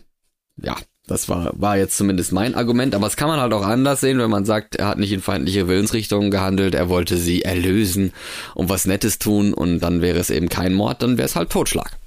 [0.61, 0.75] ja,
[1.07, 4.19] das war, war jetzt zumindest mein Argument, aber es kann man halt auch anders sehen,
[4.19, 8.13] wenn man sagt, er hat nicht in feindliche Willensrichtungen gehandelt, er wollte sie erlösen
[8.55, 11.49] und was Nettes tun und dann wäre es eben kein Mord, dann wäre es halt
[11.49, 11.97] Totschlag.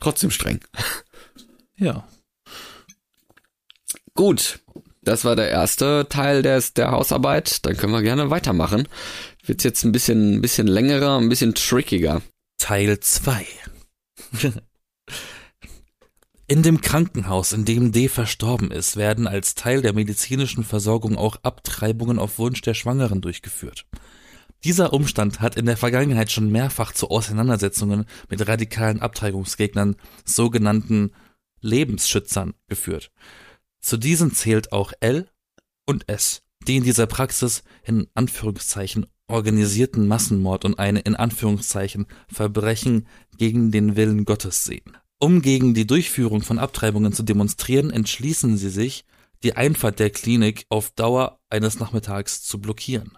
[0.00, 0.60] Trotzdem streng.
[1.76, 2.06] Ja.
[4.14, 4.60] Gut,
[5.02, 7.64] das war der erste Teil des, der Hausarbeit.
[7.64, 8.86] Dann können wir gerne weitermachen.
[9.44, 12.20] Wird jetzt ein bisschen, ein bisschen längerer, ein bisschen trickiger.
[12.58, 13.46] Teil 2.
[16.46, 21.36] In dem Krankenhaus, in dem D verstorben ist, werden als Teil der medizinischen Versorgung auch
[21.44, 23.86] Abtreibungen auf Wunsch der Schwangeren durchgeführt.
[24.64, 31.12] Dieser Umstand hat in der Vergangenheit schon mehrfach zu Auseinandersetzungen mit radikalen Abtreibungsgegnern, sogenannten
[31.60, 33.10] Lebensschützern, geführt.
[33.80, 35.28] Zu diesen zählt auch L
[35.86, 43.06] und S, die in dieser Praxis in Anführungszeichen organisierten Massenmord und eine in Anführungszeichen Verbrechen
[43.38, 44.96] gegen den Willen Gottes sehen.
[45.18, 49.04] Um gegen die Durchführung von Abtreibungen zu demonstrieren, entschließen sie sich,
[49.42, 53.16] die Einfahrt der Klinik auf Dauer eines Nachmittags zu blockieren.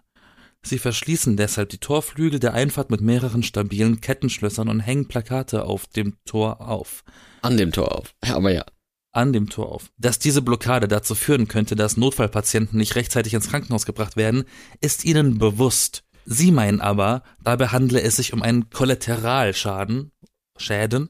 [0.65, 5.87] Sie verschließen deshalb die Torflügel der Einfahrt mit mehreren stabilen Kettenschlössern und hängen Plakate auf
[5.89, 7.05] dem Tor auf
[7.43, 8.15] An dem Tor auf.
[8.21, 8.65] Aber ja.
[9.11, 9.91] an dem Tor auf.
[9.99, 14.45] Dass diese Blockade dazu führen könnte, dass Notfallpatienten nicht rechtzeitig ins Krankenhaus gebracht werden,
[14.81, 16.05] ist ihnen bewusst.
[16.25, 20.13] Sie meinen aber, dabei handle es sich um einen Kollateralschaden,
[20.57, 21.09] Schäden,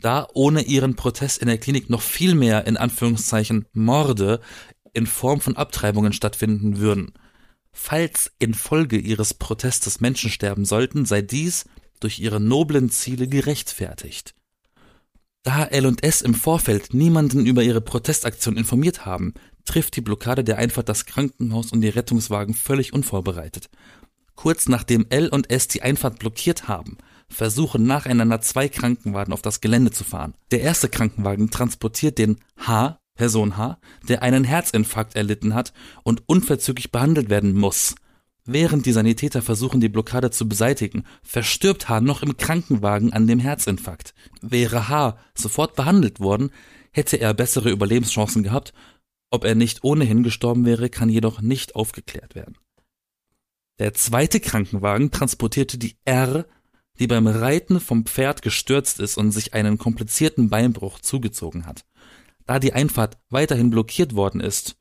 [0.00, 4.40] da ohne ihren Protest in der Klinik noch viel mehr in Anführungszeichen Morde
[4.92, 7.12] in Form von Abtreibungen stattfinden würden.
[7.72, 11.64] Falls infolge ihres Protestes Menschen sterben sollten, sei dies
[12.00, 14.34] durch ihre noblen Ziele gerechtfertigt.
[15.42, 20.44] Da L und S im Vorfeld niemanden über ihre Protestaktion informiert haben, trifft die Blockade
[20.44, 23.68] der Einfahrt das Krankenhaus und die Rettungswagen völlig unvorbereitet.
[24.34, 29.60] Kurz nachdem L und S die Einfahrt blockiert haben, versuchen nacheinander zwei Krankenwagen auf das
[29.60, 30.34] Gelände zu fahren.
[30.50, 35.72] Der erste Krankenwagen transportiert den H, Person H, der einen Herzinfarkt erlitten hat
[36.02, 37.94] und unverzüglich behandelt werden muss.
[38.44, 43.38] Während die Sanitäter versuchen, die Blockade zu beseitigen, verstirbt H noch im Krankenwagen an dem
[43.38, 44.14] Herzinfarkt.
[44.40, 46.50] Wäre H sofort behandelt worden,
[46.90, 48.72] hätte er bessere Überlebenschancen gehabt.
[49.30, 52.58] Ob er nicht ohnehin gestorben wäre, kann jedoch nicht aufgeklärt werden.
[53.78, 56.46] Der zweite Krankenwagen transportierte die R,
[56.98, 61.84] die beim Reiten vom Pferd gestürzt ist und sich einen komplizierten Beinbruch zugezogen hat.
[62.46, 64.76] Da die Einfahrt weiterhin blockiert worden ist,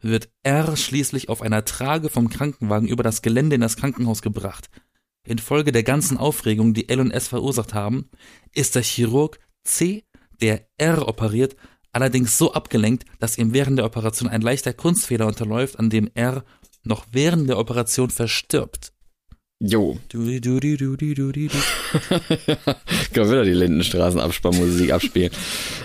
[0.00, 4.68] wird R schließlich auf einer Trage vom Krankenwagen über das Gelände in das Krankenhaus gebracht.
[5.24, 8.10] Infolge der ganzen Aufregung, die L und S verursacht haben,
[8.52, 10.04] ist der Chirurg C,
[10.40, 11.56] der R operiert,
[11.92, 16.44] allerdings so abgelenkt, dass ihm während der Operation ein leichter Kunstfehler unterläuft, an dem R
[16.82, 18.91] noch während der Operation verstirbt.
[19.64, 19.96] Jo.
[20.08, 21.48] Du, du, du, du, du, du, du.
[23.14, 25.30] Können wieder die Lindenstraßen-Abspannmusik abspielen.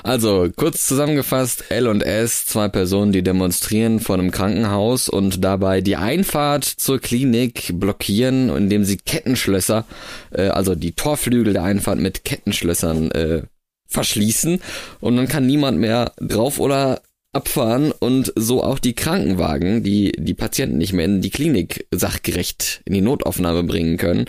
[0.01, 5.81] Also, kurz zusammengefasst, L und S, zwei Personen, die demonstrieren vor einem Krankenhaus und dabei
[5.81, 9.85] die Einfahrt zur Klinik blockieren, indem sie Kettenschlösser,
[10.31, 13.43] äh, also die Torflügel der Einfahrt mit Kettenschlössern äh,
[13.85, 14.59] verschließen
[14.99, 17.01] und dann kann niemand mehr drauf oder
[17.37, 22.81] abfahren und so auch die Krankenwagen, die die Patienten nicht mehr in die Klinik sachgerecht
[22.85, 24.25] in die Notaufnahme bringen können.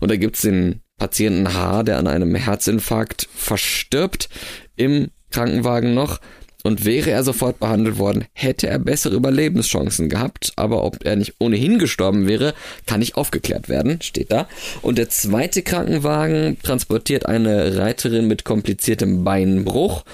[0.00, 4.28] Und da gibt's den Patienten H, der an einem Herzinfarkt verstirbt
[4.76, 6.20] im Krankenwagen noch.
[6.64, 10.52] Und wäre er sofort behandelt worden, hätte er bessere Überlebenschancen gehabt.
[10.54, 12.54] Aber ob er nicht ohnehin gestorben wäre,
[12.86, 14.46] kann nicht aufgeklärt werden, steht da.
[14.80, 20.04] Und der zweite Krankenwagen transportiert eine Reiterin mit kompliziertem Beinbruch.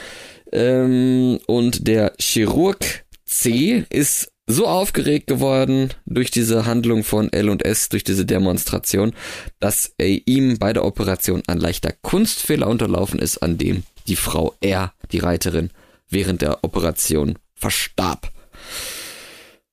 [0.52, 7.64] Ähm, und der Chirurg C ist so aufgeregt geworden durch diese Handlung von L und
[7.64, 9.12] S, durch diese Demonstration,
[9.60, 14.54] dass er ihm bei der Operation ein leichter Kunstfehler unterlaufen ist, an dem die Frau
[14.62, 15.70] R, die Reiterin,
[16.08, 18.32] während der Operation verstarb.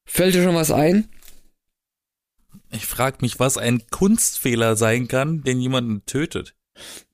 [0.05, 1.07] Fällt dir schon was ein?
[2.71, 6.55] Ich frage mich, was ein Kunstfehler sein kann, den jemanden tötet.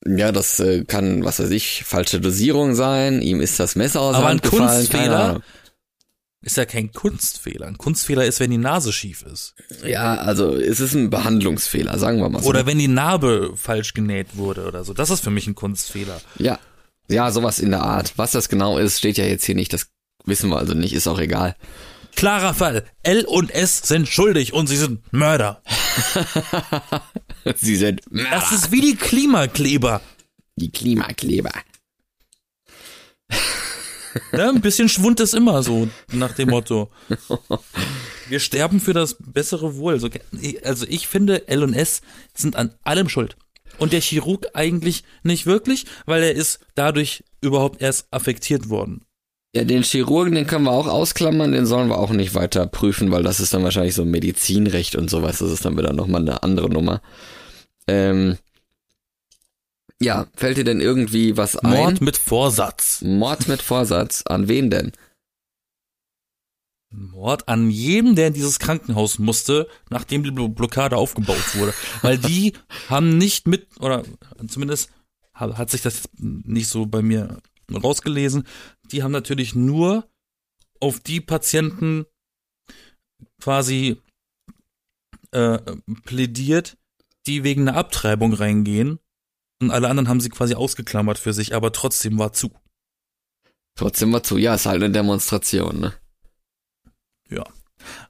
[0.05, 3.21] Ja, das äh, kann, was weiß ich, falsche Dosierung sein.
[3.21, 4.67] Ihm ist das Messer aus Aber ein gefallen.
[4.67, 5.41] Kunstfehler
[6.43, 7.67] ist ja kein Kunstfehler.
[7.67, 9.53] Ein Kunstfehler ist, wenn die Nase schief ist.
[9.85, 12.49] Ja, also es ist ein Behandlungsfehler, sagen wir mal so.
[12.49, 14.93] Oder wenn die Narbe falsch genäht wurde oder so.
[14.93, 16.19] Das ist für mich ein Kunstfehler.
[16.37, 16.59] ja,
[17.07, 18.13] ja, sowas in der Art.
[18.15, 19.73] Was das genau ist, steht ja jetzt hier nicht.
[19.73, 19.87] Das
[20.23, 20.93] wissen wir also nicht.
[20.93, 21.55] Ist auch egal.
[22.15, 22.85] Klarer Fall.
[23.03, 25.61] L und S sind schuldig und sie sind Mörder.
[27.55, 28.01] Sie sind
[28.31, 30.01] Das ist wie die Klimakleber.
[30.55, 31.51] die Klimakleber.
[34.33, 34.49] Ne?
[34.49, 36.91] Ein bisschen Schwund ist immer so, nach dem Motto.
[38.27, 39.93] Wir sterben für das bessere Wohl.
[39.93, 40.09] Also,
[40.65, 42.01] also ich finde, L und S
[42.33, 43.37] sind an allem schuld.
[43.77, 49.05] Und der Chirurg eigentlich nicht wirklich, weil er ist dadurch überhaupt erst affektiert worden.
[49.53, 53.11] Ja, den Chirurgen, den können wir auch ausklammern, den sollen wir auch nicht weiter prüfen,
[53.11, 55.39] weil das ist dann wahrscheinlich so Medizinrecht und sowas.
[55.39, 57.01] Das ist dann wieder nochmal eine andere Nummer.
[57.87, 58.37] Ähm,
[60.01, 61.69] ja, fällt dir denn irgendwie was ein?
[61.77, 63.01] Mord mit Vorsatz.
[63.01, 64.23] Mord mit Vorsatz.
[64.25, 64.93] An wen denn?
[66.89, 71.73] Mord an jedem, der in dieses Krankenhaus musste, nachdem die Blo- Blockade aufgebaut wurde.
[72.01, 72.53] Weil die
[72.89, 74.03] haben nicht mit, oder
[74.47, 74.89] zumindest
[75.33, 77.37] ha- hat sich das nicht so bei mir
[77.71, 78.45] rausgelesen,
[78.91, 80.09] die haben natürlich nur
[80.79, 82.05] auf die Patienten
[83.41, 84.01] quasi
[85.31, 85.59] äh,
[86.03, 86.77] plädiert,
[87.25, 88.99] die wegen einer Abtreibung reingehen.
[89.61, 92.51] Und alle anderen haben sie quasi ausgeklammert für sich, aber trotzdem war zu.
[93.75, 94.37] Trotzdem mal zu.
[94.37, 95.93] Ja, ist halt eine Demonstration, ne?
[97.29, 97.43] Ja.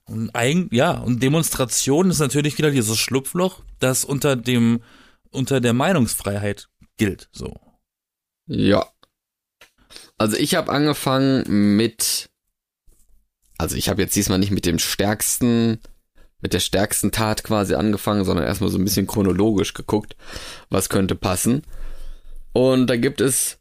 [0.05, 4.81] Und eigen, ja, und Demonstration ist natürlich wieder dieses Schlupfloch, das unter dem,
[5.29, 7.59] unter der Meinungsfreiheit gilt, so.
[8.47, 8.91] Ja.
[10.21, 12.29] Also ich habe angefangen mit,
[13.57, 15.79] also ich habe jetzt diesmal nicht mit dem stärksten,
[16.41, 20.15] mit der stärksten Tat quasi angefangen, sondern erstmal so ein bisschen chronologisch geguckt,
[20.69, 21.63] was könnte passen.
[22.53, 23.57] Und da gibt es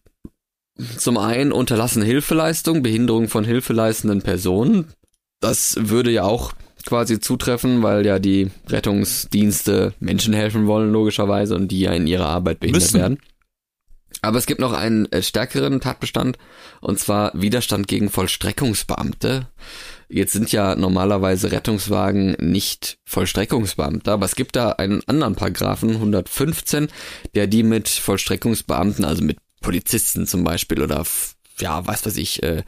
[0.99, 4.93] zum einen unterlassene Hilfeleistung, Behinderung von hilfeleistenden Personen.
[5.41, 6.53] Das würde ja auch
[6.85, 12.27] quasi zutreffen, weil ja die Rettungsdienste Menschen helfen wollen, logischerweise, und die ja in ihrer
[12.27, 13.01] Arbeit behindert Müssen.
[13.01, 13.19] werden.
[14.23, 16.39] Aber es gibt noch einen äh, stärkeren Tatbestand,
[16.81, 19.49] und zwar Widerstand gegen Vollstreckungsbeamte.
[20.09, 26.89] Jetzt sind ja normalerweise Rettungswagen nicht Vollstreckungsbeamte, aber es gibt da einen anderen Paragraphen, 115,
[27.35, 31.05] der die mit Vollstreckungsbeamten, also mit Polizisten zum Beispiel oder
[31.59, 32.63] ja, was weiß ich, äh,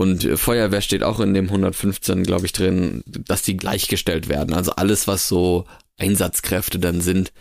[0.00, 4.54] und äh, Feuerwehr steht auch in dem 115, glaube ich, drin, dass die gleichgestellt werden.
[4.54, 5.66] Also alles, was so
[5.98, 7.32] Einsatzkräfte dann sind,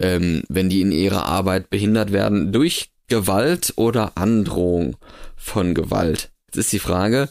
[0.00, 4.96] ähm, wenn die in ihrer Arbeit behindert werden durch Gewalt oder Androhung
[5.36, 6.30] von Gewalt.
[6.46, 7.28] Jetzt ist die Frage,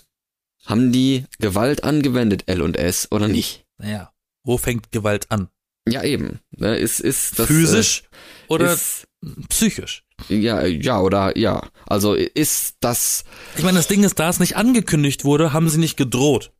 [0.66, 3.66] haben die Gewalt angewendet, L und S, oder nicht?
[3.78, 4.12] Naja,
[4.44, 5.50] wo fängt Gewalt an?
[5.88, 6.40] Ja, eben.
[6.52, 9.08] Ne, ist, ist das, Physisch äh, oder ist,
[9.50, 10.04] psychisch?
[10.28, 11.68] ja, ja, oder ja.
[11.88, 13.24] Also ist das.
[13.58, 16.52] Ich meine, das Ding ist, da es nicht angekündigt wurde, haben sie nicht gedroht.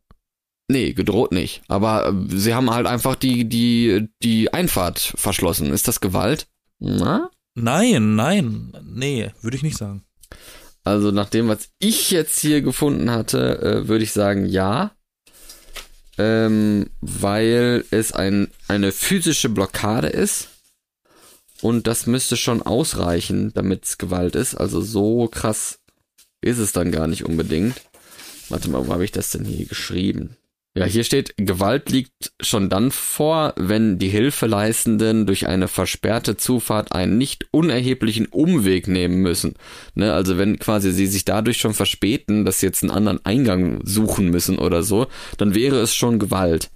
[0.70, 1.62] Nee, gedroht nicht.
[1.66, 5.72] Aber äh, sie haben halt einfach die, die, die Einfahrt verschlossen.
[5.72, 6.46] Ist das Gewalt?
[6.78, 7.28] Na?
[7.56, 10.04] Nein, nein, nee, würde ich nicht sagen.
[10.84, 14.92] Also nach dem, was ich jetzt hier gefunden hatte, äh, würde ich sagen, ja.
[16.18, 20.50] Ähm, weil es ein, eine physische Blockade ist.
[21.62, 24.54] Und das müsste schon ausreichen, damit es Gewalt ist.
[24.54, 25.80] Also so krass
[26.40, 27.82] ist es dann gar nicht unbedingt.
[28.48, 30.36] Warte mal, wo habe ich das denn hier geschrieben?
[30.80, 36.92] Ja, hier steht, Gewalt liegt schon dann vor, wenn die Hilfeleistenden durch eine versperrte Zufahrt
[36.92, 39.56] einen nicht unerheblichen Umweg nehmen müssen.
[39.94, 43.80] Ne, also wenn quasi sie sich dadurch schon verspäten, dass sie jetzt einen anderen Eingang
[43.84, 46.70] suchen müssen oder so, dann wäre es schon Gewalt.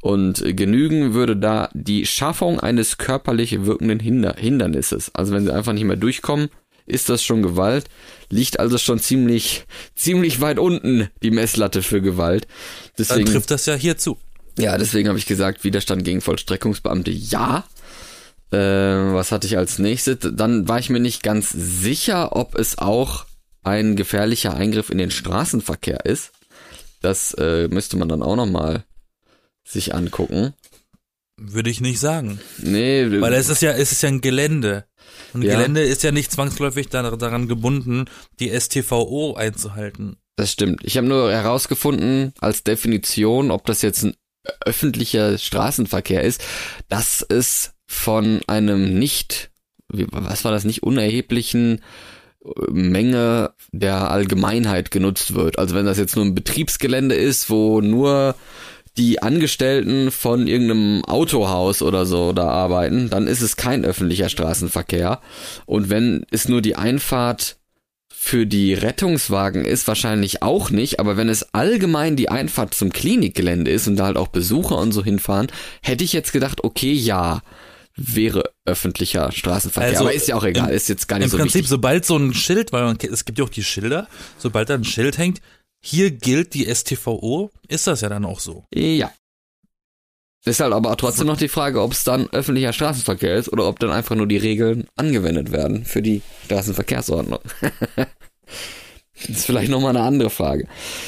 [0.00, 5.14] Und genügen würde da die Schaffung eines körperlich wirkenden Hinder Hindernisses.
[5.14, 6.48] Also wenn sie einfach nicht mehr durchkommen,
[6.86, 7.84] ist das schon Gewalt.
[8.34, 12.46] Liegt also schon ziemlich, ziemlich weit unten die Messlatte für Gewalt.
[12.46, 14.18] Dann Deswegen, trifft das ja hier zu.
[14.58, 17.62] ja, deswegen habe ich gesagt, Widerstand gegen Vollstreckungsbeamte, ja.
[18.50, 20.18] Äh, was hatte ich als nächstes?
[20.20, 23.24] Dann war ich mir nicht ganz sicher, ob es auch
[23.62, 26.32] ein gefährlicher Eingriff in den Straßenverkehr ist.
[27.02, 28.84] Das äh, müsste man dann auch nochmal
[29.62, 30.54] sich angucken.
[31.36, 32.40] Würde ich nicht sagen.
[32.58, 34.84] Nee, Weil es ist ja, es ist ja ein Gelände.
[35.32, 35.56] Und Ja.
[35.56, 38.04] Gelände ist ja nicht zwangsläufig dar- daran gebunden,
[38.38, 40.16] die STVO einzuhalten.
[40.36, 40.80] Das stimmt.
[40.84, 44.14] Ich habe nur herausgefunden als Definition, ob das jetzt ein
[44.64, 46.42] öffentlicher Straßenverkehr ist,
[46.88, 49.50] dass es von einem nicht,
[49.92, 51.80] wie- was war das, nicht unerheblichen
[52.44, 55.58] äh, Menge der Allgemeinheit genutzt wird.
[55.58, 58.34] Also wenn das jetzt nur ein Betriebsgelände ist, wo nur
[58.96, 65.20] die Angestellten von irgendeinem Autohaus oder so da arbeiten, dann ist es kein öffentlicher Straßenverkehr.
[65.66, 67.56] Und wenn es nur die Einfahrt
[68.12, 73.70] für die Rettungswagen ist, wahrscheinlich auch nicht, aber wenn es allgemein die Einfahrt zum Klinikgelände
[73.70, 75.48] ist und da halt auch Besucher und so hinfahren,
[75.82, 77.42] hätte ich jetzt gedacht, okay, ja,
[77.96, 79.90] wäre öffentlicher Straßenverkehr.
[79.90, 81.68] Also, aber ist ja auch egal, im- ist jetzt gar nicht Im so Prinzip, wichtig.
[81.68, 84.84] sobald so ein Schild, weil man, es gibt ja auch die Schilder, sobald da ein
[84.84, 85.40] Schild hängt,
[85.86, 88.64] hier gilt die STVO, ist das ja dann auch so.
[88.74, 89.12] Ja.
[90.46, 93.78] Ist halt aber trotzdem noch die Frage, ob es dann öffentlicher Straßenverkehr ist oder ob
[93.78, 97.40] dann einfach nur die Regeln angewendet werden für die Straßenverkehrsordnung.
[99.20, 100.66] das ist vielleicht nochmal eine andere Frage.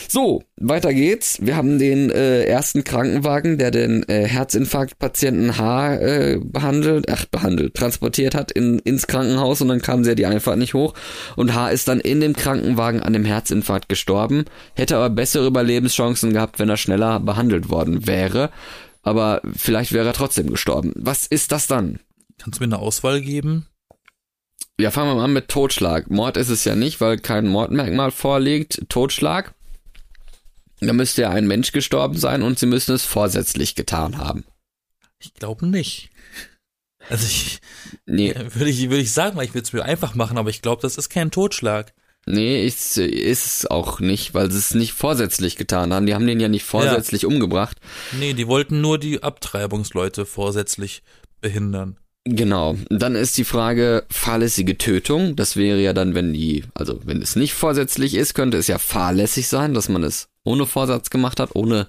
[0.09, 1.39] So, weiter geht's.
[1.43, 7.75] Wir haben den äh, ersten Krankenwagen, der den äh, Herzinfarktpatienten H äh, behandelt, ach behandelt,
[7.75, 10.95] transportiert hat in, ins Krankenhaus und dann kam sie ja die Einfahrt nicht hoch
[11.35, 16.33] und H ist dann in dem Krankenwagen an dem Herzinfarkt gestorben, hätte aber bessere Überlebenschancen
[16.33, 18.51] gehabt, wenn er schneller behandelt worden wäre.
[19.03, 20.93] Aber vielleicht wäre er trotzdem gestorben.
[20.97, 22.01] Was ist das dann?
[22.39, 23.67] Kannst du mir eine Auswahl geben?
[24.79, 26.11] Ja, fangen wir mal an mit Totschlag.
[26.11, 28.83] Mord ist es ja nicht, weil kein Mordmerkmal vorliegt.
[28.89, 29.55] Totschlag.
[30.81, 34.45] Da müsste ja ein Mensch gestorben sein und sie müssen es vorsätzlich getan haben.
[35.19, 36.11] Ich glaube nicht.
[37.09, 37.61] Also ich,
[38.05, 40.61] Nee, würde ich, würde ich sagen, weil ich will es mir einfach machen, aber ich
[40.61, 41.95] glaube, das ist kein Totschlag.
[42.27, 46.05] nee, ist, ist es auch nicht, weil sie es nicht vorsätzlich getan haben.
[46.07, 47.79] Die haben den ja nicht vorsätzlich umgebracht.
[48.13, 51.03] Nee, die wollten nur die Abtreibungsleute vorsätzlich
[51.41, 51.97] behindern.
[52.29, 52.77] Genau.
[52.91, 55.37] Dann ist die Frage fahrlässige Tötung.
[55.37, 58.79] Das wäre ja dann, wenn die, also wenn es nicht vorsätzlich ist, könnte es ja
[58.79, 61.87] fahrlässig sein, dass man es ohne Vorsatz gemacht hat, ohne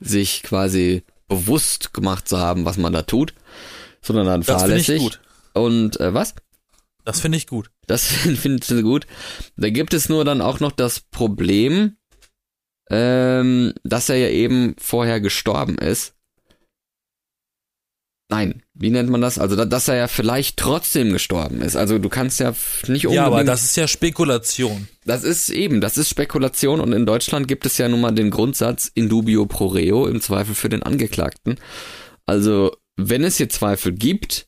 [0.00, 3.34] sich quasi bewusst gemacht zu haben, was man da tut,
[4.02, 5.02] sondern dann Das finde ich fahrlässig.
[5.02, 5.20] gut.
[5.52, 6.36] Und äh, was?
[7.04, 7.70] Das finde ich gut.
[7.88, 9.08] Das finde ich gut.
[9.56, 11.96] Da gibt es nur dann auch noch das Problem,
[12.88, 16.14] ähm, dass er ja eben vorher gestorben ist.
[18.32, 19.38] Nein, wie nennt man das?
[19.38, 21.76] Also, da- dass er ja vielleicht trotzdem gestorben ist.
[21.76, 22.50] Also, du kannst ja
[22.88, 23.12] nicht unbedingt.
[23.14, 24.88] Ja, aber das ist ja Spekulation.
[25.04, 28.30] das ist eben, das ist Spekulation und in Deutschland gibt es ja nun mal den
[28.30, 31.56] Grundsatz in dubio pro reo, im Zweifel für den Angeklagten.
[32.24, 34.46] Also, wenn es hier Zweifel gibt,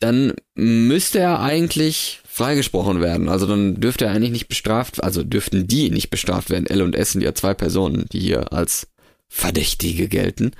[0.00, 3.30] dann müsste er eigentlich freigesprochen werden.
[3.30, 6.66] Also dann dürfte er eigentlich nicht bestraft, also dürften die nicht bestraft werden.
[6.66, 8.88] L und S sind ja zwei Personen, die hier als
[9.28, 10.50] Verdächtige gelten.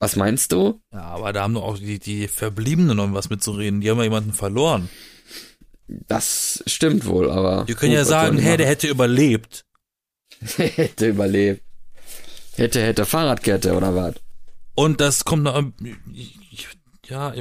[0.00, 0.80] Was meinst du?
[0.92, 3.80] Ja, aber da haben doch auch die, die Verbliebenen noch was mitzureden.
[3.80, 4.88] Die haben ja jemanden verloren.
[5.88, 7.64] Das stimmt wohl, aber.
[7.66, 9.64] Die können ja gut, was sagen, hey, der hätte überlebt.
[10.56, 11.62] hätte überlebt.
[12.54, 14.14] Hätte, hätte Fahrradkette oder was?
[14.74, 15.60] Und das kommt noch,
[17.06, 17.32] ja,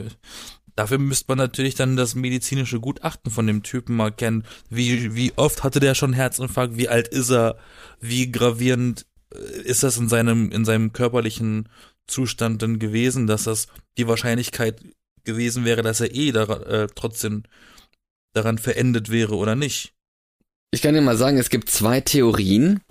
[0.75, 4.43] dafür müsste man natürlich dann das medizinische Gutachten von dem Typen mal kennen.
[4.69, 6.77] Wie, wie oft hatte der schon Herzinfarkt?
[6.77, 7.57] Wie alt ist er?
[7.99, 11.69] Wie gravierend äh, ist das in seinem, in seinem körperlichen
[12.07, 13.67] Zustand denn gewesen, dass das
[13.97, 14.81] die Wahrscheinlichkeit
[15.23, 17.43] gewesen wäre, dass er eh daran, äh, trotzdem
[18.33, 19.93] daran verendet wäre oder nicht?
[20.71, 22.81] Ich kann dir mal sagen, es gibt zwei Theorien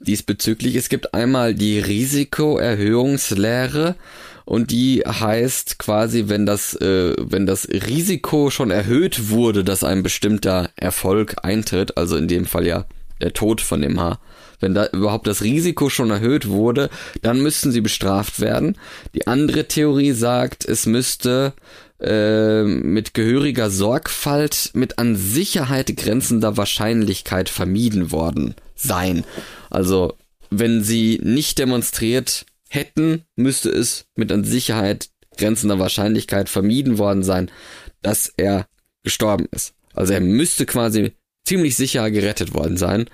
[0.00, 0.74] diesbezüglich.
[0.76, 3.94] Es gibt einmal die Risikoerhöhungslehre
[4.44, 10.02] und die heißt quasi, wenn das, äh, wenn das Risiko schon erhöht wurde, dass ein
[10.02, 12.84] bestimmter Erfolg eintritt, also in dem Fall ja
[13.20, 14.20] der Tod von dem Haar,
[14.60, 16.90] wenn da überhaupt das Risiko schon erhöht wurde,
[17.22, 18.76] dann müssten sie bestraft werden.
[19.14, 21.54] Die andere Theorie sagt, es müsste
[22.00, 29.24] äh, mit gehöriger Sorgfalt mit an Sicherheit grenzender Wahrscheinlichkeit vermieden worden sein.
[29.70, 30.14] Also,
[30.50, 37.50] wenn sie nicht demonstriert hätten, müsste es mit an Sicherheit grenzender Wahrscheinlichkeit vermieden worden sein,
[38.02, 38.66] dass er
[39.02, 39.74] gestorben ist.
[39.94, 41.12] Also er müsste quasi
[41.44, 43.06] ziemlich sicher gerettet worden sein.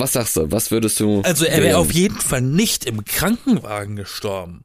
[0.00, 0.50] Was sagst du?
[0.50, 1.20] Was würdest du?
[1.22, 4.64] Also er wäre auf jeden Fall nicht im Krankenwagen gestorben.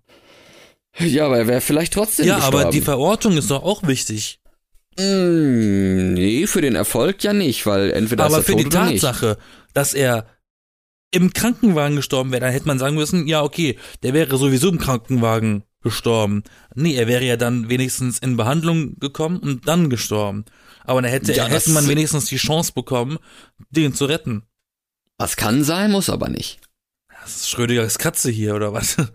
[0.97, 2.57] Ja, aber er wäre vielleicht trotzdem Ja, gestorben.
[2.59, 4.39] aber die Verortung ist doch auch wichtig.
[4.97, 8.65] Mm, nee, für den Erfolg ja nicht, weil entweder aber ist er für tot die
[8.67, 9.01] oder nicht.
[9.01, 9.37] Tatsache,
[9.73, 10.25] dass er
[11.11, 14.79] im Krankenwagen gestorben wäre, dann hätte man sagen müssen, ja, okay, der wäre sowieso im
[14.79, 16.43] Krankenwagen gestorben.
[16.75, 20.45] Nee, er wäre ja dann wenigstens in Behandlung gekommen und dann gestorben.
[20.83, 23.17] Aber dann hätte, Ja, hätte man wenigstens die Chance bekommen,
[23.69, 24.43] den zu retten.
[25.17, 26.59] Das kann sein, muss aber nicht.
[27.21, 28.97] Das ist Schrödingers Katze hier, oder was?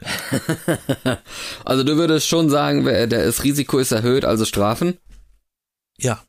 [1.64, 4.98] Also du würdest schon sagen, das Risiko ist erhöht, also strafen?
[5.98, 6.24] ja.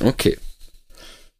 [0.00, 0.38] Okay.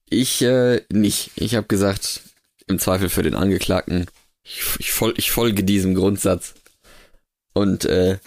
[0.09, 1.33] Ich äh, nicht.
[1.35, 2.21] Ich habe gesagt,
[2.67, 4.07] im Zweifel für den Angeklagten.
[4.45, 6.55] Ich, ich, fol ich folge diesem Grundsatz.
[7.55, 8.19] Und äh,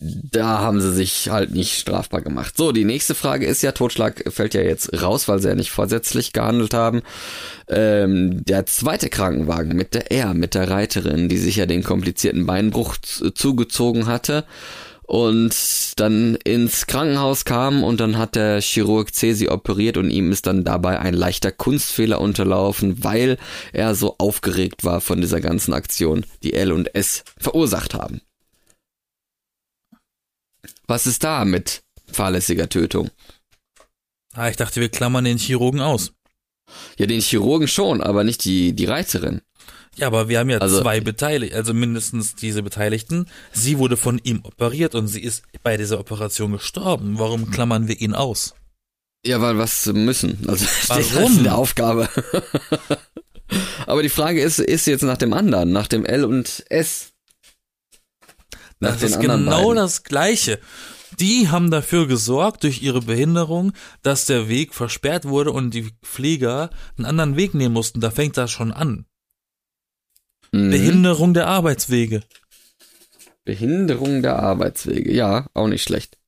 [0.00, 2.56] da haben sie sich halt nicht strafbar gemacht.
[2.56, 5.70] So, die nächste Frage ist ja, Totschlag fällt ja jetzt raus, weil sie ja nicht
[5.70, 7.02] vorsätzlich gehandelt haben.
[7.68, 12.46] Ähm, der zweite Krankenwagen mit der R, mit der Reiterin, die sich ja den komplizierten
[12.46, 14.44] Beinbruch zugezogen hatte
[15.06, 15.54] und
[15.96, 20.46] dann ins Krankenhaus kam und dann hat der Chirurg C sie operiert und ihm ist
[20.46, 23.36] dann dabei ein leichter Kunstfehler unterlaufen, weil
[23.72, 28.22] er so aufgeregt war von dieser ganzen Aktion, die L und S verursacht haben.
[30.86, 33.10] Was ist da mit fahrlässiger Tötung?
[34.34, 36.12] Ah, ich dachte, wir klammern den Chirurgen aus.
[36.98, 39.40] Ja, den Chirurgen schon, aber nicht die, die Reiterin.
[39.96, 43.26] Ja, aber wir haben ja Also- zwei Beteiligte, also mindestens diese Beteiligten.
[43.52, 47.18] Sie wurde von ihm operiert und sie ist bei dieser Operation gestorben.
[47.18, 48.54] Warum klammern wir ihn aus?
[49.24, 50.38] Ja, weil was müssen.
[50.48, 51.14] Also Warum?
[51.14, 52.08] halt in der Aufgabe.
[53.86, 57.12] Aber die Frage ist, ist jetzt nach dem anderen, nach dem L und S.
[58.84, 59.76] Nach Das ist genau beiden.
[59.76, 60.60] das Gleiche.
[61.18, 66.70] Die haben dafür gesorgt, durch ihre Behinderung, dass der Weg versperrt wurde und die Pfleger
[66.96, 68.00] einen anderen Weg nehmen mussten.
[68.00, 69.06] Da fängt das schon an.
[70.52, 70.70] Mhm.
[70.70, 72.22] Behinderung der Arbeitswege.
[73.44, 75.12] Behinderung der Arbeitswege.
[75.12, 76.18] Ja, auch nicht schlecht.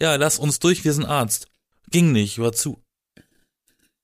[0.00, 1.48] Ja, lass uns durch, wir sind Arzt.
[1.90, 2.82] Ging nicht, war zu.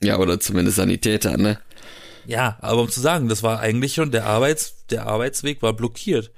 [0.02, 1.60] Ja, oder zumindest Sanitäter, ne?
[2.26, 6.30] Ja, aber um zu sagen, das war eigentlich schon, der Arbeits, der Arbeitsweg war blockiert.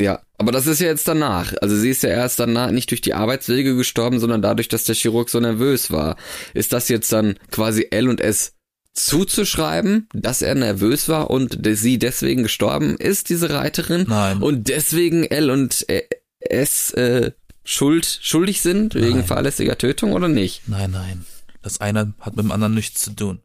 [0.00, 1.54] Ja, aber das ist ja jetzt danach.
[1.60, 4.94] Also sie ist ja erst danach nicht durch die Arbeitswege gestorben, sondern dadurch, dass der
[4.94, 6.16] Chirurg so nervös war.
[6.54, 8.52] Ist das jetzt dann quasi L und S
[8.94, 14.06] zuzuschreiben, dass er nervös war und sie deswegen gestorben ist, diese Reiterin?
[14.08, 14.38] Nein.
[14.42, 16.04] Und deswegen L und äh,
[16.40, 17.32] S äh,
[17.64, 19.24] schuld, schuldig sind wegen Nein.
[19.26, 20.62] fahrlässiger Tötung oder nicht?
[20.68, 21.26] Nein, nein.
[21.62, 23.40] Das eine hat mit dem anderen nichts zu tun.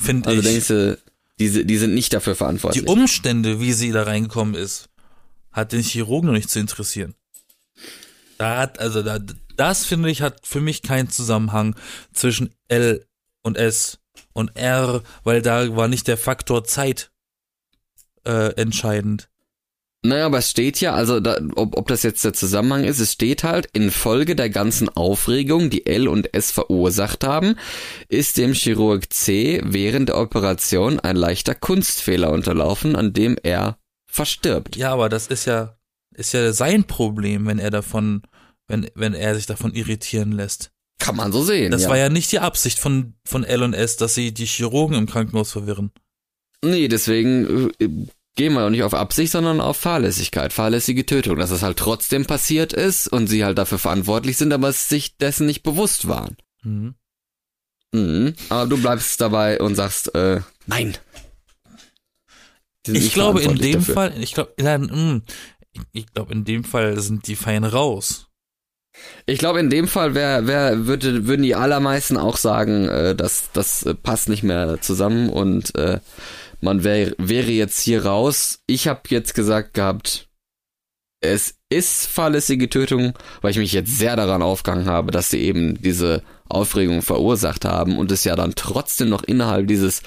[0.00, 0.46] Finde Also ich.
[0.46, 0.98] denkst du,
[1.38, 2.86] die, die sind nicht dafür die verantwortlich?
[2.88, 4.88] Umstände, wie sie da reingekommen ist,
[5.54, 7.14] hat den Chirurgen noch nicht zu interessieren.
[8.36, 9.18] Da hat, also da,
[9.56, 11.76] das finde ich, hat für mich keinen Zusammenhang
[12.12, 13.06] zwischen L
[13.42, 14.00] und S
[14.32, 17.10] und R, weil da war nicht der Faktor Zeit
[18.24, 19.28] äh, entscheidend.
[20.06, 23.12] Naja, aber es steht ja, also da, ob, ob das jetzt der Zusammenhang ist, es
[23.12, 27.56] steht halt, infolge der ganzen Aufregung, die L und S verursacht haben,
[28.08, 33.78] ist dem Chirurg C während der Operation ein leichter Kunstfehler unterlaufen, an dem er
[34.14, 34.76] verstirbt.
[34.76, 35.76] Ja, aber das ist ja,
[36.14, 38.22] ist ja sein Problem, wenn er davon,
[38.68, 40.70] wenn, wenn er sich davon irritieren lässt.
[41.00, 41.72] Kann man so sehen.
[41.72, 41.88] Das ja.
[41.88, 45.06] war ja nicht die Absicht von, von L und S, dass sie die Chirurgen im
[45.06, 45.90] Krankenhaus verwirren.
[46.64, 47.88] Nee, deswegen äh,
[48.36, 52.24] gehen wir auch nicht auf Absicht, sondern auf Fahrlässigkeit, fahrlässige Tötung, dass es halt trotzdem
[52.24, 56.36] passiert ist und sie halt dafür verantwortlich sind, aber sich dessen nicht bewusst waren.
[56.62, 56.94] Mhm.
[57.92, 58.34] Mhm.
[58.48, 60.96] Aber du bleibst dabei und sagst, äh, nein.
[62.86, 63.94] Ich glaube in dem dafür.
[63.94, 65.22] Fall, ich glaube, mm,
[65.92, 68.28] ich, glaube in dem Fall sind die fein raus.
[69.26, 73.50] Ich glaube, in dem Fall wär, wär, würde, würden die allermeisten auch sagen, äh, dass
[73.52, 75.98] das äh, passt nicht mehr zusammen und äh,
[76.60, 78.60] man wär, wäre jetzt hier raus.
[78.66, 80.28] Ich habe jetzt gesagt gehabt,
[81.24, 85.80] es ist fahrlässige Tötung, weil ich mich jetzt sehr daran aufgehangen habe, dass sie eben
[85.80, 90.02] diese Aufregung verursacht haben und es ja dann trotzdem noch innerhalb dieses,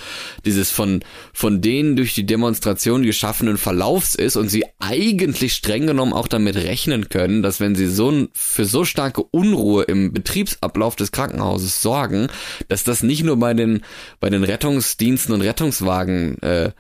[0.46, 1.02] dieses von,
[1.34, 6.56] von denen durch die Demonstration geschaffenen Verlaufs ist und sie eigentlich streng genommen auch damit
[6.56, 12.28] rechnen können, dass wenn sie so für so starke Unruhe im Betriebsablauf des Krankenhauses sorgen,
[12.68, 13.82] dass das nicht nur bei den,
[14.20, 16.72] bei den Rettungsdiensten und Rettungswagen äh,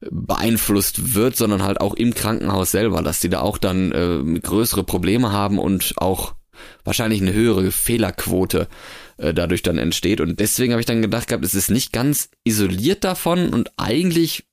[0.00, 4.84] beeinflusst wird, sondern halt auch im Krankenhaus selber, dass die da auch dann äh, größere
[4.84, 6.34] Probleme haben und auch
[6.84, 8.68] wahrscheinlich eine höhere Fehlerquote
[9.18, 10.20] äh, dadurch dann entsteht.
[10.20, 14.46] Und deswegen habe ich dann gedacht gehabt, es ist nicht ganz isoliert davon und eigentlich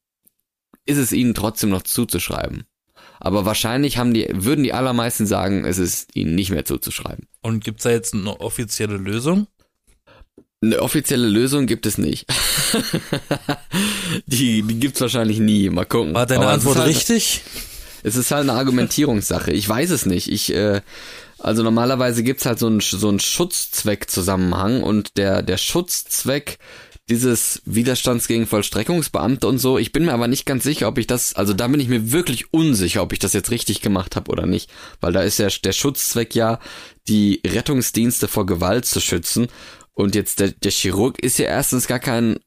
[0.85, 2.65] ist es ihnen trotzdem noch zuzuschreiben.
[3.19, 7.27] Aber wahrscheinlich haben die, würden die allermeisten sagen, es ist ihnen nicht mehr zuzuschreiben.
[7.41, 9.47] Und gibt's da jetzt eine offizielle Lösung?
[10.61, 12.25] Eine offizielle Lösung gibt es nicht.
[14.25, 15.69] die die gibt's wahrscheinlich nie.
[15.69, 16.15] Mal gucken.
[16.15, 17.41] War deine Aber es Antwort halt, richtig?
[18.03, 19.51] Es ist halt eine Argumentierungssache.
[19.51, 20.31] Ich weiß es nicht.
[20.31, 20.81] Ich, äh,
[21.37, 26.57] also normalerweise gibt's halt so einen, so einen Schutzzweckzusammenhang und der, der Schutzzweck
[27.09, 31.07] dieses Widerstands gegen Vollstreckungsbeamte und so, ich bin mir aber nicht ganz sicher, ob ich
[31.07, 34.29] das, also da bin ich mir wirklich unsicher, ob ich das jetzt richtig gemacht habe
[34.29, 36.59] oder nicht, weil da ist ja der Schutzzweck ja,
[37.07, 39.47] die Rettungsdienste vor Gewalt zu schützen
[39.97, 42.37] und jetzt der, der Chirurg ist ja erstens gar kein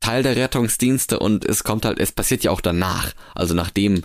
[0.00, 4.02] Teil der Rettungsdienste und es kommt halt, es passiert ja auch danach, also nachdem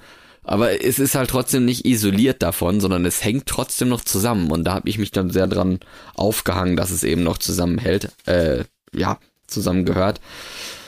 [0.48, 4.50] aber es ist halt trotzdem nicht isoliert davon, sondern es hängt trotzdem noch zusammen.
[4.50, 5.82] Und da habe ich mich dann sehr dran
[6.16, 8.14] aufgehangen, dass es eben noch zusammenhält.
[8.26, 10.22] Äh, ja, zusammengehört.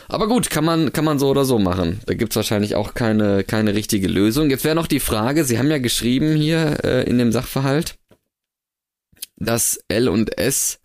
[0.07, 1.99] Aber gut, kann man, kann man so oder so machen.
[2.05, 4.49] Da gibt's wahrscheinlich auch keine, keine richtige Lösung.
[4.49, 7.95] Jetzt wäre noch die Frage, Sie haben ja geschrieben hier äh, in dem Sachverhalt,
[9.36, 10.78] dass L und S,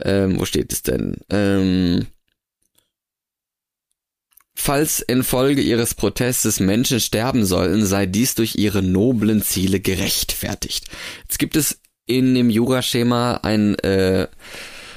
[0.00, 1.16] ähm, wo steht es denn?
[1.30, 2.06] Ähm,
[4.58, 10.86] Falls infolge ihres Protestes Menschen sterben sollen, sei dies durch ihre noblen Ziele gerechtfertigt.
[11.22, 14.28] Jetzt gibt es in dem Juraschema ein, äh,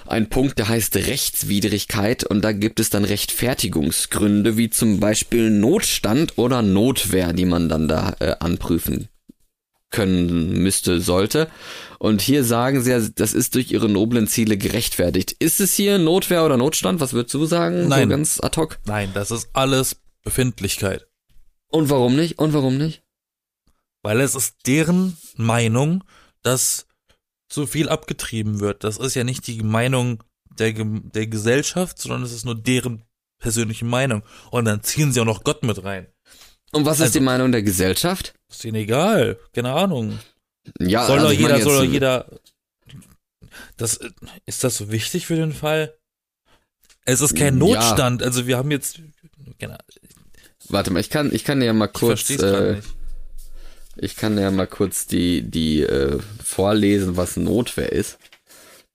[0.07, 6.37] ein Punkt, der heißt Rechtswidrigkeit und da gibt es dann Rechtfertigungsgründe, wie zum Beispiel Notstand
[6.37, 9.09] oder Notwehr, die man dann da äh, anprüfen
[9.91, 11.49] können müsste, sollte.
[11.99, 15.35] Und hier sagen sie ja, das ist durch ihre noblen Ziele gerechtfertigt.
[15.39, 17.01] Ist es hier Notwehr oder Notstand?
[17.01, 17.87] Was würdest du sagen?
[17.89, 18.03] Nein.
[18.03, 18.79] So ganz ad hoc.
[18.85, 21.07] Nein, das ist alles Befindlichkeit.
[21.67, 22.39] Und warum nicht?
[22.39, 23.03] Und warum nicht?
[24.01, 26.03] Weil es ist deren Meinung,
[26.41, 26.87] dass
[27.49, 28.83] zu viel abgetrieben wird.
[28.85, 30.23] Das ist ja nicht die Meinung
[30.57, 33.03] der, der Gesellschaft, sondern es ist nur deren
[33.39, 34.23] persönliche Meinung.
[34.51, 36.07] Und dann ziehen sie auch noch Gott mit rein.
[36.71, 38.33] Und was ist Also- die Meinung der Gesellschaft?
[38.49, 39.37] Ist ihnen egal.
[39.53, 40.17] Keine Ahnung.
[40.79, 42.27] Ja, soll also doch ich jeder, soll doch jeder.
[43.77, 43.99] Das,
[44.45, 45.95] ist das so wichtig für den Fall?
[47.05, 47.59] Es ist kein Ja.
[47.59, 48.21] Notstand.
[48.23, 48.99] Also wir haben jetzt,
[49.57, 49.77] genau,
[50.67, 52.81] Warte mal, ich kann, ich kann ja mal ich kurz, es gerade äh,
[54.01, 58.19] ich kann ja mal kurz die, die äh, vorlesen, was Notwehr ist.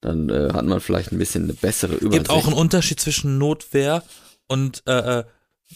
[0.01, 2.25] Dann äh, hat man vielleicht ein bisschen eine bessere Es Übersicht.
[2.25, 4.03] gibt auch einen Unterschied zwischen Notwehr
[4.47, 5.25] und äh, äh,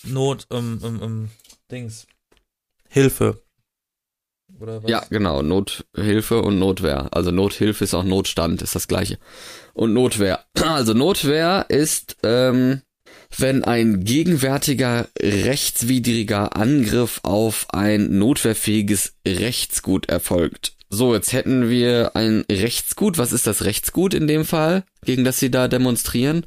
[0.04, 1.30] Not, ähm, ähm, ähm,
[1.70, 2.06] Dings,
[2.88, 3.42] Hilfe.
[4.60, 4.90] Oder was?
[4.90, 5.42] Ja, genau.
[5.42, 7.08] Nothilfe und Notwehr.
[7.12, 9.18] Also Nothilfe ist auch Notstand, ist das gleiche.
[9.74, 10.44] Und Notwehr.
[10.62, 12.82] Also Notwehr ist, ähm,
[13.36, 20.76] wenn ein gegenwärtiger rechtswidriger Angriff auf ein notwehrfähiges Rechtsgut erfolgt.
[20.90, 23.18] So, jetzt hätten wir ein Rechtsgut.
[23.18, 26.46] Was ist das Rechtsgut in dem Fall, gegen das Sie da demonstrieren?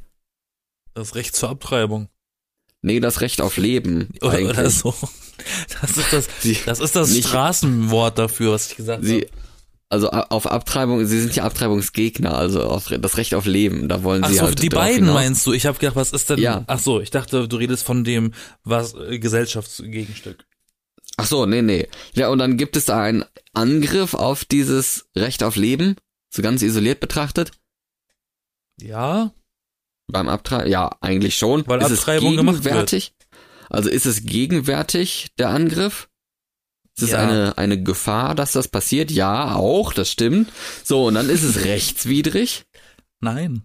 [0.93, 2.09] Das Recht zur Abtreibung.
[2.81, 4.09] Nee, das Recht auf Leben.
[4.21, 4.57] Oder, eigentlich.
[4.57, 4.93] oder so.
[5.81, 9.27] Das ist das, Sie, das ist das Nicht- Straßenwort dafür, was ich gesagt Sie, habe.
[9.89, 14.23] also auf Abtreibung, Sie sind ja Abtreibungsgegner, also auf das Recht auf Leben, da wollen
[14.23, 15.13] Ach Sie so, halt die beiden hinaus.
[15.15, 15.53] meinst du?
[15.53, 16.39] Ich habe gedacht, was ist denn?
[16.39, 16.63] Ja.
[16.67, 20.45] Ach so, ich dachte, du redest von dem was äh, Gesellschaftsgegenstück.
[21.17, 21.87] Ach so, nee, nee.
[22.13, 25.95] Ja, und dann gibt es da einen Angriff auf dieses Recht auf Leben,
[26.29, 27.51] so ganz isoliert betrachtet,
[28.79, 29.31] Ja,
[30.11, 31.65] beim Abtreiben, ja, eigentlich schon.
[31.67, 33.11] Weil ist Abtreibung es gemacht wird.
[33.69, 36.09] Also ist es gegenwärtig, der Angriff?
[36.97, 37.19] Ist es Ja.
[37.19, 39.11] eine, eine Gefahr, dass das passiert?
[39.11, 40.51] Ja, auch, das stimmt.
[40.83, 42.65] So, und dann ist es rechtswidrig?
[43.19, 43.63] nein.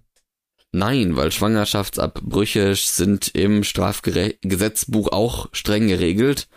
[0.72, 6.48] Nein, weil Schwangerschaftsabbrüche sind im Strafgesetzbuch auch streng geregelt.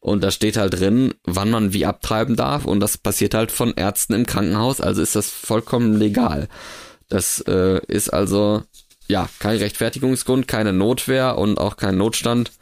[0.00, 2.64] Und da steht halt drin, wann man wie abtreiben darf.
[2.64, 4.80] Und das passiert halt von Ärzten im Krankenhaus.
[4.80, 6.48] Also ist das vollkommen legal.
[7.08, 8.64] Das äh, ist also,
[9.10, 12.52] ja, kein Rechtfertigungsgrund, keine Notwehr und auch kein Notstand.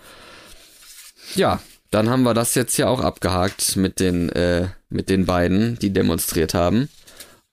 [1.34, 5.78] Ja, dann haben wir das jetzt ja auch abgehakt mit den, äh, mit den beiden,
[5.78, 6.88] die demonstriert haben.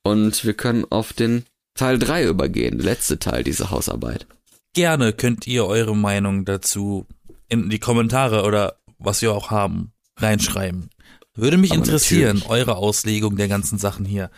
[0.03, 4.27] Und wir können auf den Teil 3 übergehen, der letzte Teil dieser Hausarbeit.
[4.73, 7.05] Gerne könnt ihr eure Meinung dazu
[7.49, 10.89] in die Kommentare oder was wir auch haben, reinschreiben.
[11.33, 12.49] Würde mich Aber interessieren, natürlich.
[12.49, 14.31] eure Auslegung der ganzen Sachen hier.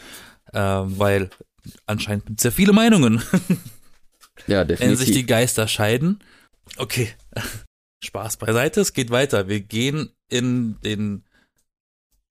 [0.51, 1.29] Äh, weil
[1.85, 3.21] anscheinend gibt es ja viele Meinungen,
[4.47, 5.27] Ja, wenn sich die definitiv.
[5.27, 6.23] Geister scheiden.
[6.77, 7.13] Okay,
[8.03, 9.47] Spaß beiseite, es geht weiter.
[9.47, 11.23] Wir gehen in den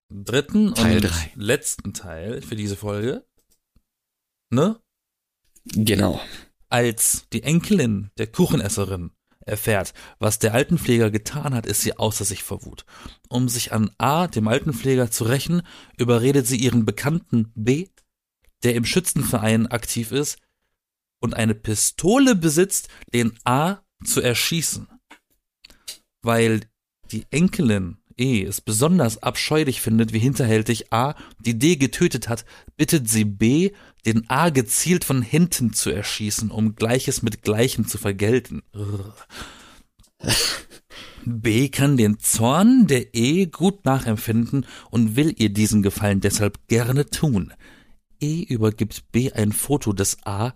[0.09, 1.33] dritten Teil und drei.
[1.35, 3.25] letzten Teil für diese Folge.
[4.51, 4.81] Ne?
[5.65, 6.21] Genau.
[6.69, 9.11] Als die Enkelin der Kuchenesserin
[9.41, 12.85] erfährt, was der Altenpfleger getan hat, ist sie außer sich vor Wut.
[13.29, 15.63] Um sich an A, dem Altenpfleger, zu rächen,
[15.97, 17.89] überredet sie ihren Bekannten B,
[18.63, 20.39] der im Schützenverein aktiv ist
[21.21, 24.89] und eine Pistole besitzt, den A zu erschießen.
[26.23, 26.63] Weil
[27.11, 32.47] die Enkelin E es besonders abscheulich findet, wie hinterhältig A die D getötet hat,
[32.77, 33.73] bittet sie B,
[34.07, 38.63] den A gezielt von hinten zu erschießen, um Gleiches mit Gleichem zu vergelten.
[41.27, 47.07] B kann den Zorn der E gut nachempfinden und will ihr diesen Gefallen deshalb gerne
[47.07, 47.53] tun.
[48.21, 50.55] E übergibt B ein Foto des A,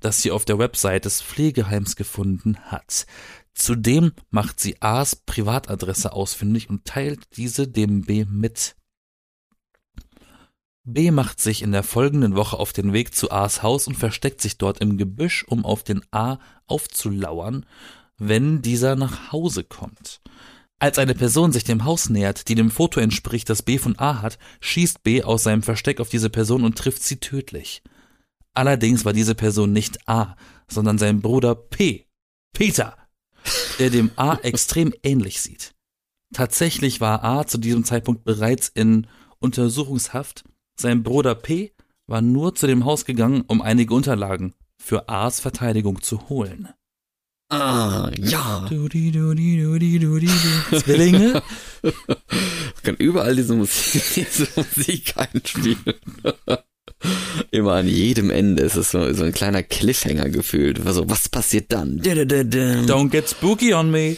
[0.00, 3.06] das sie auf der Website des Pflegeheims gefunden hat.
[3.54, 8.76] Zudem macht sie A's Privatadresse ausfindig und teilt diese dem B mit.
[10.84, 14.40] B macht sich in der folgenden Woche auf den Weg zu A's Haus und versteckt
[14.40, 17.66] sich dort im Gebüsch, um auf den A aufzulauern,
[18.16, 20.20] wenn dieser nach Hause kommt.
[20.78, 24.22] Als eine Person sich dem Haus nähert, die dem Foto entspricht, das B von A
[24.22, 27.82] hat, schießt B aus seinem Versteck auf diese Person und trifft sie tödlich.
[28.54, 30.36] Allerdings war diese Person nicht A,
[30.68, 32.06] sondern sein Bruder P.
[32.52, 32.96] Peter,
[33.78, 35.74] der dem A extrem ähnlich sieht.
[36.32, 39.06] Tatsächlich war A zu diesem Zeitpunkt bereits in
[39.38, 40.44] Untersuchungshaft.
[40.78, 41.72] Sein Bruder P
[42.06, 46.68] war nur zu dem Haus gegangen, um einige Unterlagen für A's Verteidigung zu holen.
[47.50, 48.66] Ah, ja.
[50.70, 50.80] Du.
[50.80, 51.42] Zwillinge?
[51.82, 55.94] Ich kann überall diese Musik, diese Musik einspielen.
[57.50, 60.84] Immer an jedem Ende ist es so, so ein kleiner Cliffhanger gefühlt.
[60.86, 62.00] Also, was passiert dann?
[62.00, 64.16] Don't get spooky on me.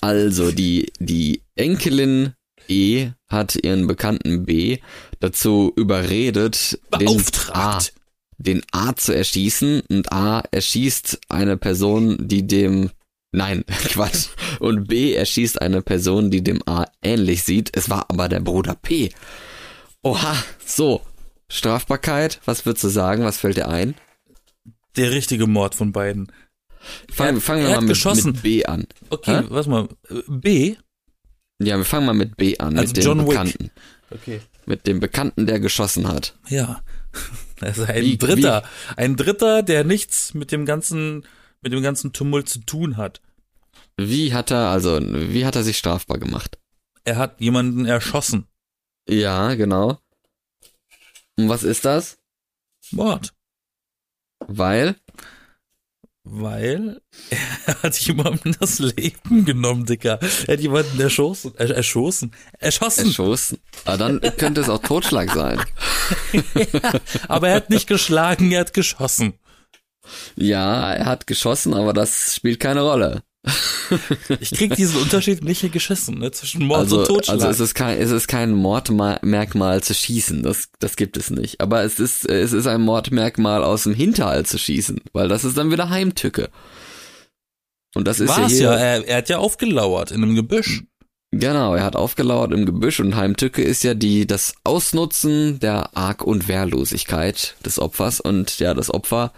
[0.00, 2.34] Also, die, die Enkelin
[2.68, 4.78] E hat ihren Bekannten B
[5.18, 7.92] dazu überredet, den A, Beauftragt.
[8.38, 12.90] den A zu erschießen und A erschießt eine Person, die dem
[13.32, 14.28] Nein, Quatsch.
[14.58, 17.70] Und B erschießt eine Person, die dem A ähnlich sieht.
[17.76, 19.10] Es war aber der Bruder P.
[20.02, 21.00] Oha, so.
[21.50, 23.24] Strafbarkeit, was würdest du sagen?
[23.24, 23.94] Was fällt dir ein?
[24.96, 26.32] Der richtige Mord von beiden.
[27.12, 28.86] Fangen, fangen wir mal mit, mit B an.
[29.10, 29.44] Okay, Hä?
[29.50, 29.88] warte mal.
[30.28, 30.76] B?
[31.62, 33.28] Ja, wir fangen mal mit B an, Also mit dem John Wick.
[33.28, 33.70] Bekannten.
[34.10, 34.40] Okay.
[34.64, 36.34] Mit dem Bekannten, der geschossen hat.
[36.48, 36.82] Ja.
[37.62, 38.62] Also ein Wie- Dritter.
[38.96, 41.26] Ein Dritter, der nichts mit dem ganzen,
[41.60, 43.20] mit dem ganzen Tumult zu tun hat.
[43.98, 46.58] Wie hat er, also, wie hat er sich strafbar gemacht?
[47.04, 48.46] Er hat jemanden erschossen.
[49.06, 49.98] Ja, genau.
[51.36, 52.18] Und was ist das?
[52.90, 53.32] Mord.
[54.46, 54.96] Weil,
[56.24, 57.00] Weil
[57.66, 60.18] er hat jemandem das Leben genommen, Dicker.
[60.46, 61.52] Er hat jemanden erschossen.
[61.56, 62.32] Er, erschossen.
[62.58, 63.06] Erschossen.
[63.06, 63.58] erschossen.
[63.84, 65.60] Aber dann könnte es auch Totschlag sein.
[67.28, 69.34] Aber er hat nicht geschlagen, er hat geschossen.
[70.36, 73.22] Ja, er hat geschossen, aber das spielt keine Rolle.
[74.40, 77.34] Ich krieg diesen Unterschied nicht hier geschissen, ne, zwischen Mord Also, und Totschlag.
[77.34, 81.60] also es ist kein, es ist kein Mordmerkmal zu schießen, das, das gibt es nicht.
[81.60, 85.56] Aber es ist, es ist ein Mordmerkmal aus dem Hinterhalt zu schießen, weil das ist
[85.58, 86.50] dann wieder Heimtücke.
[87.94, 90.84] Und das ist War's ja ja, hier, er, er hat ja aufgelauert in einem Gebüsch.
[91.32, 96.22] genau, er hat aufgelauert im Gebüsch und Heimtücke ist ja die, das Ausnutzen der Arg-
[96.22, 99.32] und Wehrlosigkeit des Opfers und ja, das Opfer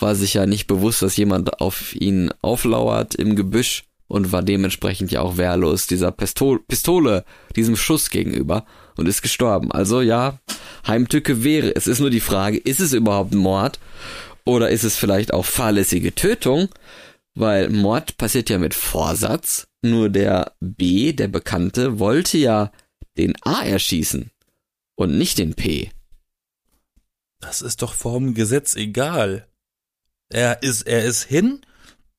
[0.00, 5.12] war sich ja nicht bewusst, dass jemand auf ihn auflauert im Gebüsch und war dementsprechend
[5.12, 7.24] ja auch wehrlos dieser Pistol Pistole,
[7.54, 8.64] diesem Schuss gegenüber
[8.96, 9.70] und ist gestorben.
[9.70, 10.38] Also ja,
[10.86, 11.74] Heimtücke wäre.
[11.76, 13.78] Es ist nur die Frage, ist es überhaupt Mord
[14.44, 16.68] oder ist es vielleicht auch fahrlässige Tötung?
[17.34, 19.68] Weil Mord passiert ja mit Vorsatz.
[19.82, 22.72] Nur der B, der Bekannte, wollte ja
[23.16, 24.30] den A erschießen
[24.96, 25.90] und nicht den P.
[27.40, 29.46] Das ist doch vorm Gesetz egal.
[30.30, 31.62] Er ist, er ist hin,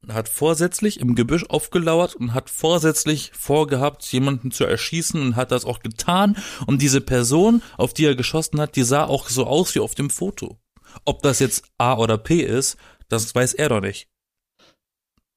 [0.07, 5.65] hat vorsätzlich im Gebüsch aufgelauert und hat vorsätzlich vorgehabt, jemanden zu erschießen und hat das
[5.65, 6.37] auch getan.
[6.65, 9.95] Und diese Person, auf die er geschossen hat, die sah auch so aus wie auf
[9.95, 10.59] dem Foto.
[11.05, 12.77] Ob das jetzt A oder P ist,
[13.09, 14.07] das weiß er doch nicht.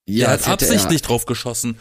[0.08, 1.78] Ja, er hat absichtlich drauf geschossen.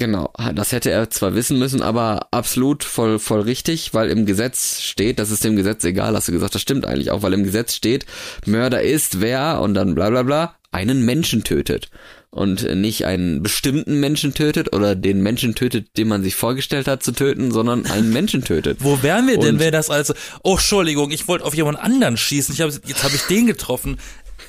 [0.00, 4.80] Genau, das hätte er zwar wissen müssen, aber absolut voll, voll richtig, weil im Gesetz
[4.80, 7.44] steht, das ist dem Gesetz egal, hast du gesagt, das stimmt eigentlich auch, weil im
[7.44, 8.06] Gesetz steht,
[8.46, 11.90] Mörder ist wer und dann bla bla bla, einen Menschen tötet.
[12.30, 17.02] Und nicht einen bestimmten Menschen tötet oder den Menschen tötet, den man sich vorgestellt hat
[17.02, 18.78] zu töten, sondern einen Menschen tötet.
[18.80, 22.54] Wo wären wir denn, wäre das also, oh, Entschuldigung, ich wollte auf jemand anderen schießen,
[22.54, 23.98] ich hab, jetzt habe ich den getroffen.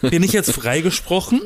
[0.02, 1.42] Bin ich jetzt freigesprochen?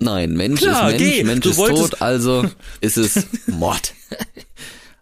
[0.00, 2.48] Nein, Mensch Klar, ist Mensch, geh, Mensch du ist wolltest- tot, also
[2.80, 3.94] ist es Mord.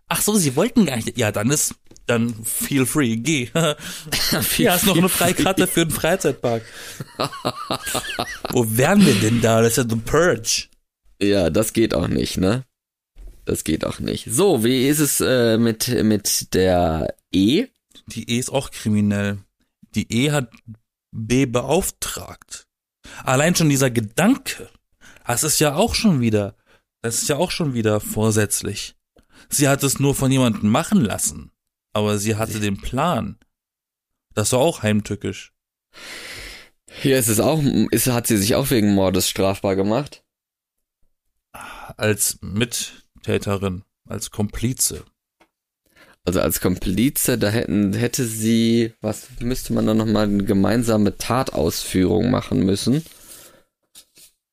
[0.09, 1.17] Ach so, sie wollten gar nicht.
[1.17, 1.75] Ja, dann ist,
[2.07, 3.49] dann feel free, geh.
[4.57, 6.63] Hier hast noch eine Freikarte für den Freizeitpark.
[8.51, 9.63] Wo wären wir denn da?
[9.63, 10.65] Das ist ja The Purge.
[11.21, 12.65] Ja, das geht auch nicht, ne?
[13.45, 14.27] Das geht auch nicht.
[14.31, 17.67] So, wie ist es äh, mit, mit der E?
[18.07, 19.39] Die E ist auch kriminell.
[19.95, 20.51] Die E hat
[21.11, 22.67] B beauftragt.
[23.25, 24.69] Allein schon dieser Gedanke,
[25.27, 26.57] das ist ja auch schon wieder,
[27.03, 28.97] das ist ja auch schon wieder vorsätzlich.
[29.49, 31.51] Sie hat es nur von jemandem machen lassen,
[31.93, 33.39] aber sie hatte den Plan.
[34.35, 35.53] Das war auch heimtückisch.
[36.91, 40.25] Hier ist es auch, ist, hat sie sich auch wegen Mordes strafbar gemacht?
[41.97, 45.05] Als Mittäterin, als Komplize.
[46.25, 52.31] Also als Komplize, da hätten, hätte sie, was müsste man da nochmal, eine gemeinsame Tatausführung
[52.31, 53.05] machen müssen.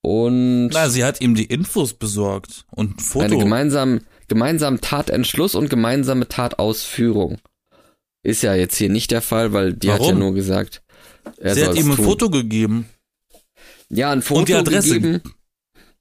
[0.01, 3.25] Und Na, sie hat ihm die Infos besorgt und ein Foto.
[3.25, 7.37] eine gemeinsam, gemeinsamen Tatentschluss und gemeinsame Tatausführung.
[8.23, 10.19] Ist ja jetzt hier nicht der Fall, weil die hat ja Warum?
[10.19, 10.81] nur gesagt,
[11.37, 12.05] er sie hat ihm ein tun.
[12.05, 12.87] Foto gegeben.
[13.89, 14.99] Ja, ein Foto Und die Adresse.
[15.01, 15.21] gegeben.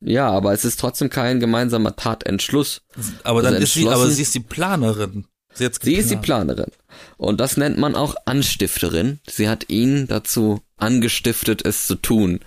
[0.00, 2.82] Ja, aber es ist trotzdem kein gemeinsamer Tatentschluss.
[3.24, 5.24] Aber dann Also ist sie, aber sie ist die Planerin.
[5.54, 6.16] Sie, hat's Sie ist die.
[6.16, 6.70] Planerin.
[7.16, 9.18] Und das nennt man auch Anstifterin.
[9.28, 12.38] Sie hat ihn dazu angestiftet, es zu tun.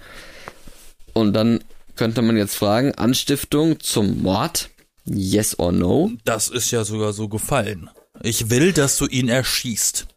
[1.13, 1.63] Und dann
[1.95, 4.69] könnte man jetzt fragen, Anstiftung zum Mord?
[5.05, 6.11] Yes or no?
[6.25, 7.89] Das ist ja sogar so gefallen.
[8.21, 10.07] Ich will, dass du ihn erschießt.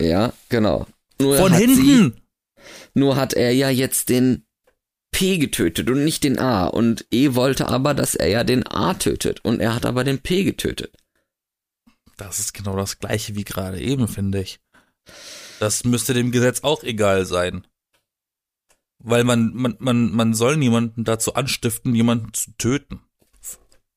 [0.00, 0.86] Ja, genau.
[1.20, 1.76] Nur Von hinten.
[1.76, 2.12] Sie,
[2.94, 4.44] nur hat er ja jetzt den
[5.10, 6.66] P getötet und nicht den A.
[6.66, 9.44] Und E wollte aber, dass er ja den A tötet.
[9.44, 10.92] Und er hat aber den P getötet.
[12.16, 14.60] Das ist genau das gleiche wie gerade eben, finde ich.
[15.58, 17.66] Das müsste dem Gesetz auch egal sein.
[19.08, 23.02] Weil man, man, man, man soll niemanden dazu anstiften, jemanden zu töten.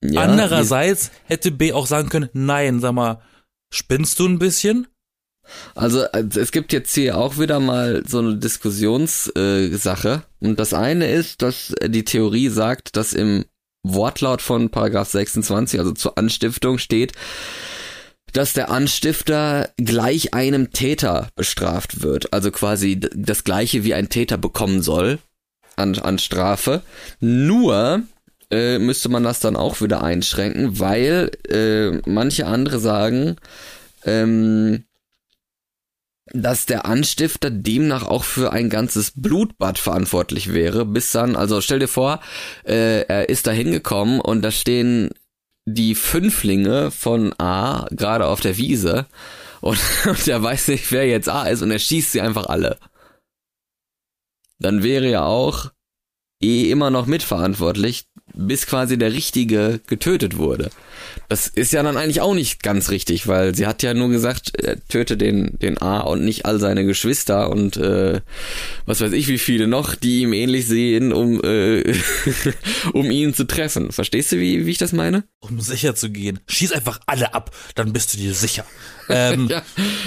[0.04, 3.20] Ja, Andererseits hätte B auch sagen können, nein, sag mal,
[3.72, 4.86] spinnst du ein bisschen?
[5.74, 10.22] Also äh, es gibt jetzt hier auch wieder mal so eine Diskussionssache.
[10.40, 10.46] Äh.
[10.46, 13.46] Und das eine ist, dass die Theorie sagt, dass im
[13.82, 17.14] Wortlaut von Paragraph 26, also zur Anstiftung steht,
[18.32, 22.32] dass der Anstifter gleich einem Täter bestraft wird.
[22.32, 25.18] Also quasi das gleiche wie ein Täter bekommen soll
[25.76, 26.82] an, an Strafe.
[27.20, 28.02] Nur
[28.50, 33.36] äh, müsste man das dann auch wieder einschränken, weil äh, manche andere sagen,
[34.04, 34.84] ähm,
[36.32, 41.80] dass der Anstifter demnach auch für ein ganzes Blutbad verantwortlich wäre, bis dann, also stell
[41.80, 42.20] dir vor,
[42.64, 45.10] äh, er ist da hingekommen und da stehen
[45.74, 49.06] die Fünflinge von A gerade auf der Wiese
[49.60, 52.78] und, und er weiß nicht, wer jetzt A ist und er schießt sie einfach alle.
[54.58, 55.70] Dann wäre ja auch
[56.42, 60.70] E immer noch mitverantwortlich, bis quasi der Richtige getötet wurde.
[61.28, 64.52] Das ist ja dann eigentlich auch nicht ganz richtig, weil sie hat ja nur gesagt,
[64.56, 68.20] er töte den, den A und nicht all seine Geschwister und äh,
[68.86, 71.94] was weiß ich wie viele noch, die ihm ähnlich sehen, um, äh,
[72.92, 73.92] um ihn zu treffen.
[73.92, 75.24] Verstehst du, wie, wie ich das meine?
[75.40, 76.40] Um sicher zu gehen.
[76.48, 78.64] Schieß einfach alle ab, dann bist du dir sicher.
[79.08, 79.62] Ähm, Ja,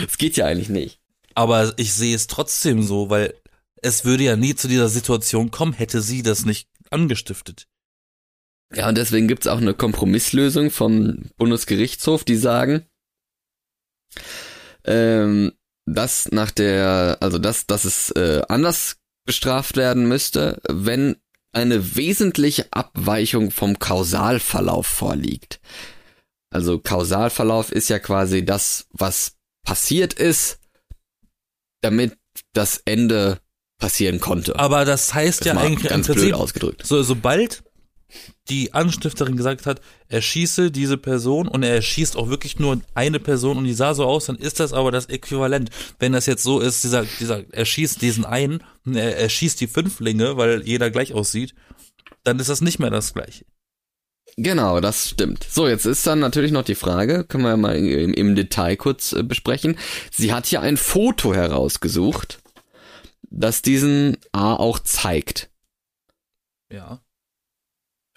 [0.07, 0.99] es geht ja eigentlich nicht.
[1.35, 3.33] Aber ich sehe es trotzdem so, weil
[3.81, 7.67] es würde ja nie zu dieser Situation kommen, hätte sie das nicht angestiftet.
[8.75, 12.85] Ja, und deswegen gibt's auch eine Kompromisslösung vom Bundesgerichtshof, die sagen,
[14.85, 15.53] ähm,
[15.85, 21.17] dass nach der, also dass, dass es äh, anders bestraft werden müsste, wenn
[21.51, 25.59] eine wesentliche Abweichung vom Kausalverlauf vorliegt.
[26.49, 30.59] Also Kausalverlauf ist ja quasi das, was passiert ist,
[31.81, 32.17] damit
[32.53, 33.39] das Ende
[33.79, 34.57] passieren konnte.
[34.57, 36.85] Aber das heißt Das ja eigentlich ganz blöd ausgedrückt.
[36.85, 37.63] so, sobald
[38.49, 43.57] die Anstifterin gesagt hat, erschieße diese Person und er erschießt auch wirklich nur eine Person
[43.57, 45.69] und die sah so aus, dann ist das aber das Äquivalent.
[45.99, 49.67] Wenn das jetzt so ist, dieser, dieser, er schießt diesen einen, er, er schießt die
[49.67, 51.55] Fünflinge, weil jeder gleich aussieht,
[52.23, 53.45] dann ist das nicht mehr das gleiche.
[54.35, 55.43] Genau, das stimmt.
[55.43, 58.75] So, jetzt ist dann natürlich noch die Frage, können wir ja mal im, im Detail
[58.77, 59.77] kurz äh, besprechen.
[60.11, 62.39] Sie hat hier ein Foto herausgesucht,
[63.29, 65.51] das diesen A auch zeigt.
[66.71, 67.01] Ja.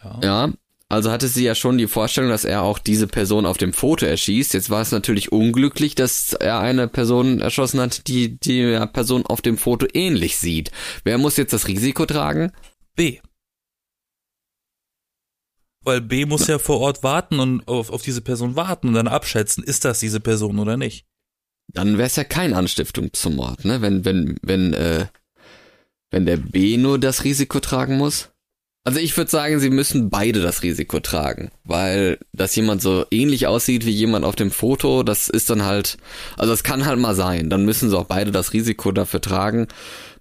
[0.03, 0.21] Ja.
[0.23, 0.53] Ja,
[0.89, 4.07] also hatte sie ja schon die Vorstellung, dass er auch diese Person auf dem Foto
[4.07, 4.55] erschießt.
[4.55, 9.43] Jetzt war es natürlich unglücklich, dass er eine Person erschossen hat, die die Person auf
[9.43, 10.71] dem Foto ähnlich sieht.
[11.03, 12.53] Wer muss jetzt das Risiko tragen?
[12.95, 13.19] B.
[15.83, 19.09] Weil B muss ja vor Ort warten und auf, auf diese Person warten und dann
[19.09, 21.07] abschätzen, ist das diese Person oder nicht.
[21.69, 23.83] Dann wäre es ja kein Anstiftung zum Mord, ne?
[23.83, 25.07] Wenn, wenn, wenn, äh,
[26.11, 28.31] wenn der B nur das Risiko tragen muss.
[28.87, 33.49] Also ich würde sagen, sie müssen beide das Risiko tragen, weil dass jemand so ähnlich
[33.49, 35.97] aussieht wie jemand auf dem Foto, das ist dann halt,
[36.37, 39.66] also es kann halt mal sein, dann müssen sie auch beide das Risiko dafür tragen.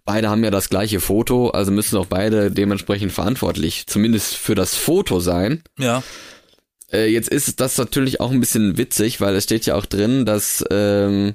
[0.04, 4.74] Beide haben ja das gleiche Foto, also müssen auch beide dementsprechend verantwortlich, zumindest für das
[4.74, 5.62] Foto sein.
[5.78, 6.02] Ja.
[6.92, 10.26] Äh, jetzt ist das natürlich auch ein bisschen witzig, weil es steht ja auch drin,
[10.26, 11.34] dass ähm,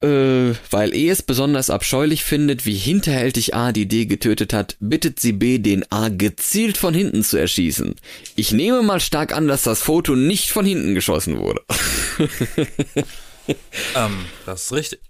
[0.00, 5.18] äh, weil E es besonders abscheulich findet, wie hinterhältig A die D getötet hat, bittet
[5.18, 7.96] sie B, den A gezielt von hinten zu erschießen.
[8.36, 11.62] Ich nehme mal stark an, dass das Foto nicht von hinten geschossen wurde.
[13.96, 15.00] ähm, das ist richtig.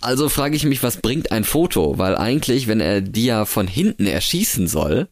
[0.00, 1.98] Also frage ich mich, was bringt ein Foto?
[1.98, 5.08] Weil eigentlich, wenn er die ja von hinten erschießen soll,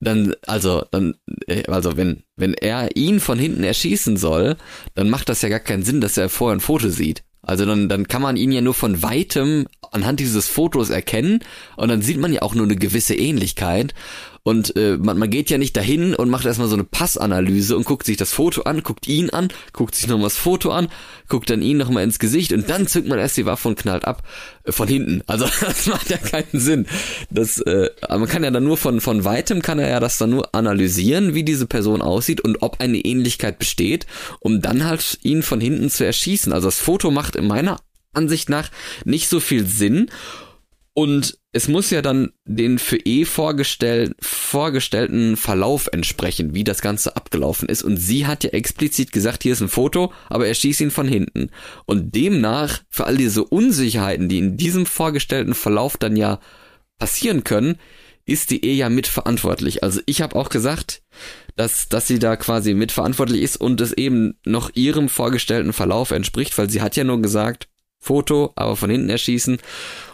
[0.00, 1.14] dann, also, dann,
[1.46, 4.56] äh, also wenn, wenn er ihn von hinten erschießen soll,
[4.94, 7.22] dann macht das ja gar keinen Sinn, dass er vorher ein Foto sieht.
[7.44, 11.40] Also dann, dann kann man ihn ja nur von weitem anhand dieses Fotos erkennen
[11.76, 13.94] und dann sieht man ja auch nur eine gewisse Ähnlichkeit.
[14.44, 17.84] Und äh, man, man geht ja nicht dahin und macht erstmal so eine Passanalyse und
[17.84, 20.88] guckt sich das Foto an, guckt ihn an, guckt sich nochmal das Foto an,
[21.28, 24.04] guckt dann ihn nochmal ins Gesicht und dann zückt man erst die Waffe und knallt
[24.04, 24.24] ab
[24.64, 25.22] äh, von hinten.
[25.28, 26.86] Also das macht ja keinen Sinn.
[27.30, 30.30] Das, äh, man kann ja dann nur von, von weitem kann er ja das dann
[30.30, 34.06] nur analysieren, wie diese Person aussieht und ob eine Ähnlichkeit besteht,
[34.40, 36.52] um dann halt ihn von hinten zu erschießen.
[36.52, 37.78] Also das Foto macht in meiner
[38.12, 38.70] Ansicht nach
[39.04, 40.10] nicht so viel Sinn.
[40.94, 47.16] Und es muss ja dann den für E vorgestell, vorgestellten Verlauf entsprechen, wie das Ganze
[47.16, 47.82] abgelaufen ist.
[47.82, 51.08] Und sie hat ja explizit gesagt, hier ist ein Foto, aber er schießt ihn von
[51.08, 51.50] hinten.
[51.86, 56.40] Und demnach, für all diese Unsicherheiten, die in diesem vorgestellten Verlauf dann ja
[56.98, 57.78] passieren können,
[58.24, 59.82] ist die E ja mitverantwortlich.
[59.82, 61.02] Also ich habe auch gesagt,
[61.56, 66.56] dass, dass sie da quasi mitverantwortlich ist und es eben noch ihrem vorgestellten Verlauf entspricht,
[66.56, 67.68] weil sie hat ja nur gesagt,
[68.02, 69.58] Foto, aber von hinten erschießen.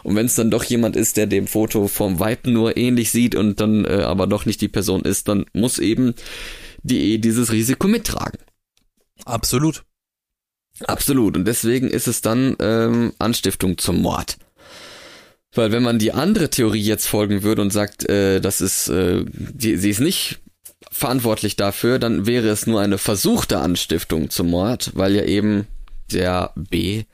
[0.03, 3.33] Und wenn es dann doch jemand ist, der dem Foto vom Weiten nur ähnlich sieht
[3.33, 6.13] und dann äh, aber doch nicht die Person ist, dann muss eben
[6.83, 8.39] die E dieses Risiko mittragen.
[9.25, 9.83] Absolut.
[10.85, 11.35] Absolut.
[11.35, 14.37] Und deswegen ist es dann ähm, Anstiftung zum Mord.
[15.55, 19.25] Weil wenn man die andere Theorie jetzt folgen würde und sagt, äh, das ist, äh,
[19.31, 20.39] die, sie ist nicht
[20.91, 25.65] verantwortlich dafür, dann wäre es nur eine versuchte Anstiftung zum Mord, weil ja eben
[26.11, 27.05] der B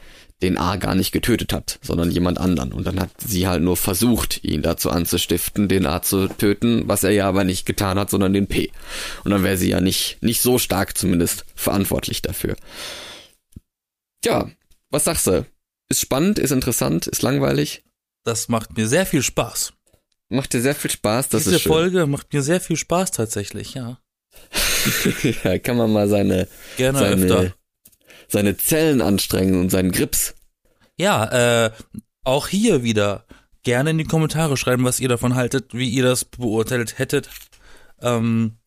[0.42, 2.74] den A gar nicht getötet hat, sondern jemand anderen.
[2.74, 7.04] Und dann hat sie halt nur versucht, ihn dazu anzustiften, den A zu töten, was
[7.04, 8.72] er ja aber nicht getan hat, sondern den P.
[9.24, 12.56] Und dann wäre sie ja nicht, nicht so stark zumindest verantwortlich dafür.
[14.22, 14.52] Tja,
[14.90, 15.46] was sagst du?
[15.90, 17.84] Ist spannend, ist interessant, ist langweilig?
[18.24, 19.74] Das macht mir sehr viel Spaß.
[20.30, 21.72] Macht dir sehr viel Spaß, das Diese ist schön.
[21.72, 24.00] Folge macht mir sehr viel Spaß tatsächlich, ja.
[25.44, 27.56] ja, kann man mal seine, Gerne seine, öfter.
[28.28, 30.36] Seine Zellen anstrengen und seinen Grips.
[30.98, 31.72] Ja, äh,
[32.24, 33.26] auch hier wieder
[33.64, 37.30] gerne in die Kommentare schreiben, was ihr davon haltet, wie ihr das beurteilt hättet.
[38.02, 38.58] Ähm,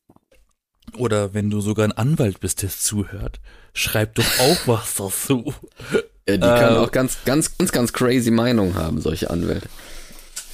[0.97, 3.41] oder wenn du sogar ein Anwalt bist, der zuhört,
[3.75, 5.55] schreib doch auch was dazu.
[6.29, 9.69] Ja, die können auch ganz, ganz, ganz, ganz crazy Meinungen haben, solche Anwälte.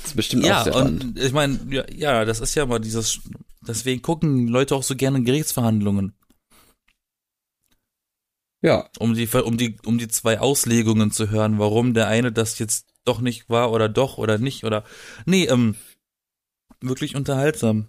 [0.03, 1.05] Das ist bestimmt Ja, auch sehr spannend.
[1.05, 3.21] und ich meine, ja, ja, das ist ja mal dieses,
[3.67, 6.13] deswegen gucken Leute auch so gerne Gerichtsverhandlungen,
[8.65, 12.59] Ja, um die, um die, um die zwei Auslegungen zu hören, warum der eine das
[12.59, 14.85] jetzt doch nicht war oder doch oder nicht oder,
[15.27, 15.75] nee, ähm,
[16.81, 17.89] wirklich unterhaltsam.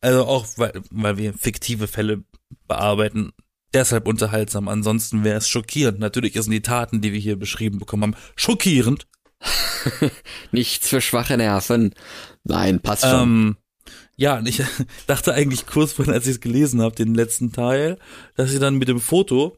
[0.00, 2.22] Also auch, weil, weil wir fiktive Fälle
[2.68, 3.32] bearbeiten,
[3.74, 4.68] deshalb unterhaltsam.
[4.68, 5.98] Ansonsten wäre es schockierend.
[5.98, 9.08] Natürlich sind die Taten, die wir hier beschrieben bekommen haben, schockierend.
[10.52, 11.96] nichts für schwache Nerven.
[12.44, 13.22] Nein, passt schon.
[13.22, 13.56] Ähm,
[14.16, 14.62] ja, ich
[15.08, 17.98] dachte eigentlich kurz vorhin, als ich es gelesen habe, den letzten Teil,
[18.36, 19.56] dass sie dann mit dem Foto,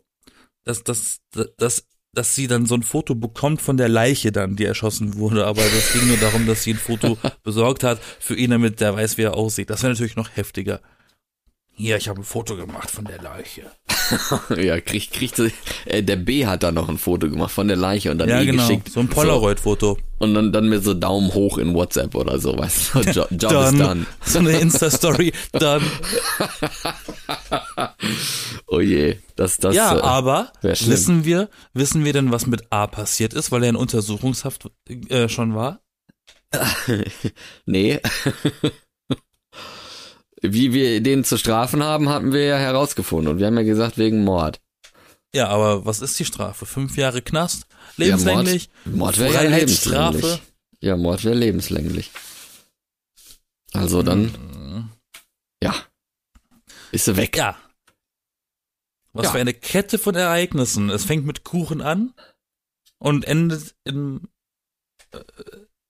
[0.64, 1.20] dass, dass,
[1.56, 5.46] dass, dass sie dann so ein Foto bekommt von der Leiche dann, die erschossen wurde,
[5.46, 8.94] aber das ging nur darum, dass sie ein Foto besorgt hat für ihn, damit der
[8.94, 9.70] weiß, wie er aussieht.
[9.70, 10.80] Das wäre natürlich noch heftiger.
[11.74, 13.70] Hier, ich habe ein Foto gemacht von der Leiche.
[14.56, 15.40] ja, kriegt, kriegt,
[15.86, 18.40] äh, der B hat da noch ein Foto gemacht von der Leiche und dann Ja,
[18.40, 18.66] eh genau.
[18.66, 18.90] geschickt.
[18.90, 19.96] So ein Polaroid-Foto.
[20.18, 23.00] Und dann, dann mit so Daumen hoch in WhatsApp oder so, weißt du.
[23.10, 24.06] Jo Job ist done.
[24.24, 25.32] So eine Insta-Story.
[25.52, 25.82] Dann.
[28.66, 32.86] Oh je, das, das, Ja, äh, aber wissen wir, wissen wir denn, was mit A
[32.86, 34.70] passiert ist, weil er in Untersuchungshaft
[35.08, 35.80] äh, schon war?
[37.66, 37.98] nee.
[40.43, 43.32] Wie wir den zu strafen haben, hatten wir ja herausgefunden.
[43.32, 44.61] Und wir haben ja gesagt, wegen Mord.
[45.34, 46.66] Ja, aber was ist die Strafe?
[46.66, 47.66] Fünf Jahre Knast?
[47.97, 48.68] Lebenslänglich?
[48.84, 50.43] Ja, Mord, Mord wäre ja lebenslänglich.
[50.80, 52.11] Ja, Mord wäre lebenslänglich.
[53.72, 54.90] Also dann, Mhm.
[55.62, 55.74] ja.
[56.90, 57.36] Ist sie weg.
[57.36, 57.57] Ja.
[59.14, 59.32] Was Ja.
[59.32, 60.90] für eine Kette von Ereignissen.
[60.90, 62.12] Es fängt mit Kuchen an
[62.99, 64.28] und endet im,
[65.12, 65.20] äh,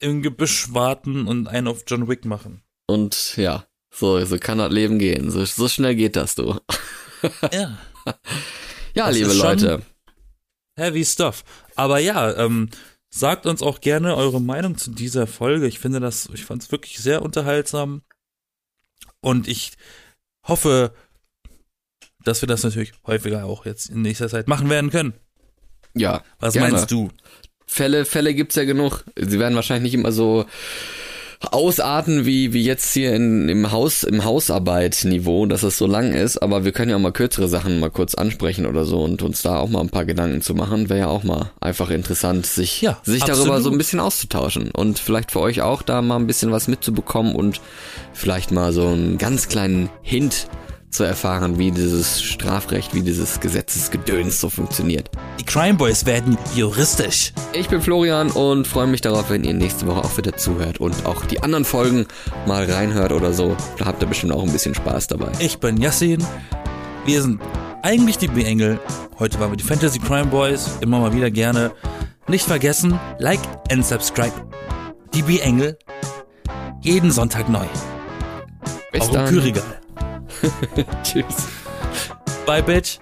[0.00, 2.62] im Gebüsch warten und einen auf John Wick machen.
[2.86, 5.30] Und ja, so, so kann das Leben gehen.
[5.30, 6.58] So, so schnell geht das, du.
[7.52, 7.78] Ja.
[8.94, 9.80] Ja, Das liebe Leute.
[10.76, 11.44] Heavy stuff.
[11.76, 12.68] Aber ja, ähm,
[13.08, 15.66] sagt uns auch gerne eure Meinung zu dieser Folge.
[15.66, 18.02] Ich finde das, ich fand es wirklich sehr unterhaltsam.
[19.20, 19.72] Und ich
[20.46, 20.92] hoffe,
[22.24, 25.14] dass wir das natürlich häufiger auch jetzt in nächster Zeit machen werden können.
[25.94, 26.22] Ja.
[26.38, 26.72] Was gerne.
[26.72, 27.10] meinst du?
[27.66, 29.04] Fälle, Fälle gibt's ja genug.
[29.16, 30.44] Sie werden wahrscheinlich nicht immer so
[31.50, 36.38] ausarten wie, wie jetzt hier in, im Haus, im Hausarbeitniveau, dass es so lang ist,
[36.38, 39.42] aber wir können ja auch mal kürzere Sachen mal kurz ansprechen oder so und uns
[39.42, 42.82] da auch mal ein paar Gedanken zu machen, wäre ja auch mal einfach interessant, sich,
[42.82, 44.70] Ja, sich darüber so ein bisschen auszutauschen.
[44.70, 47.60] Und vielleicht für euch auch da mal ein bisschen was mitzubekommen und
[48.12, 50.48] vielleicht mal so einen ganz kleinen Hint
[50.92, 55.10] zu erfahren, wie dieses Strafrecht, wie dieses Gesetzesgedöns so funktioniert.
[55.40, 57.32] Die Crime Boys werden juristisch.
[57.54, 61.06] Ich bin Florian und freue mich darauf, wenn ihr nächste Woche auch wieder zuhört und
[61.06, 62.06] auch die anderen Folgen
[62.46, 63.56] mal reinhört oder so.
[63.78, 65.32] Da habt ihr bestimmt auch ein bisschen Spaß dabei.
[65.38, 66.22] Ich bin Yassin.
[67.06, 67.40] Wir sind
[67.82, 68.78] eigentlich die B-Engel.
[69.18, 70.70] Heute waren wir die Fantasy Crime Boys.
[70.80, 71.72] Immer mal wieder gerne.
[72.28, 73.40] Nicht vergessen, like
[73.70, 74.32] and subscribe.
[75.14, 75.78] Die B-Engel.
[76.82, 77.64] Jeden Sonntag neu.
[78.92, 79.28] Bis Auch im dann.
[79.28, 79.62] Kühlregal.
[81.02, 81.48] Tschüss.
[82.46, 82.98] Bye, Bitch.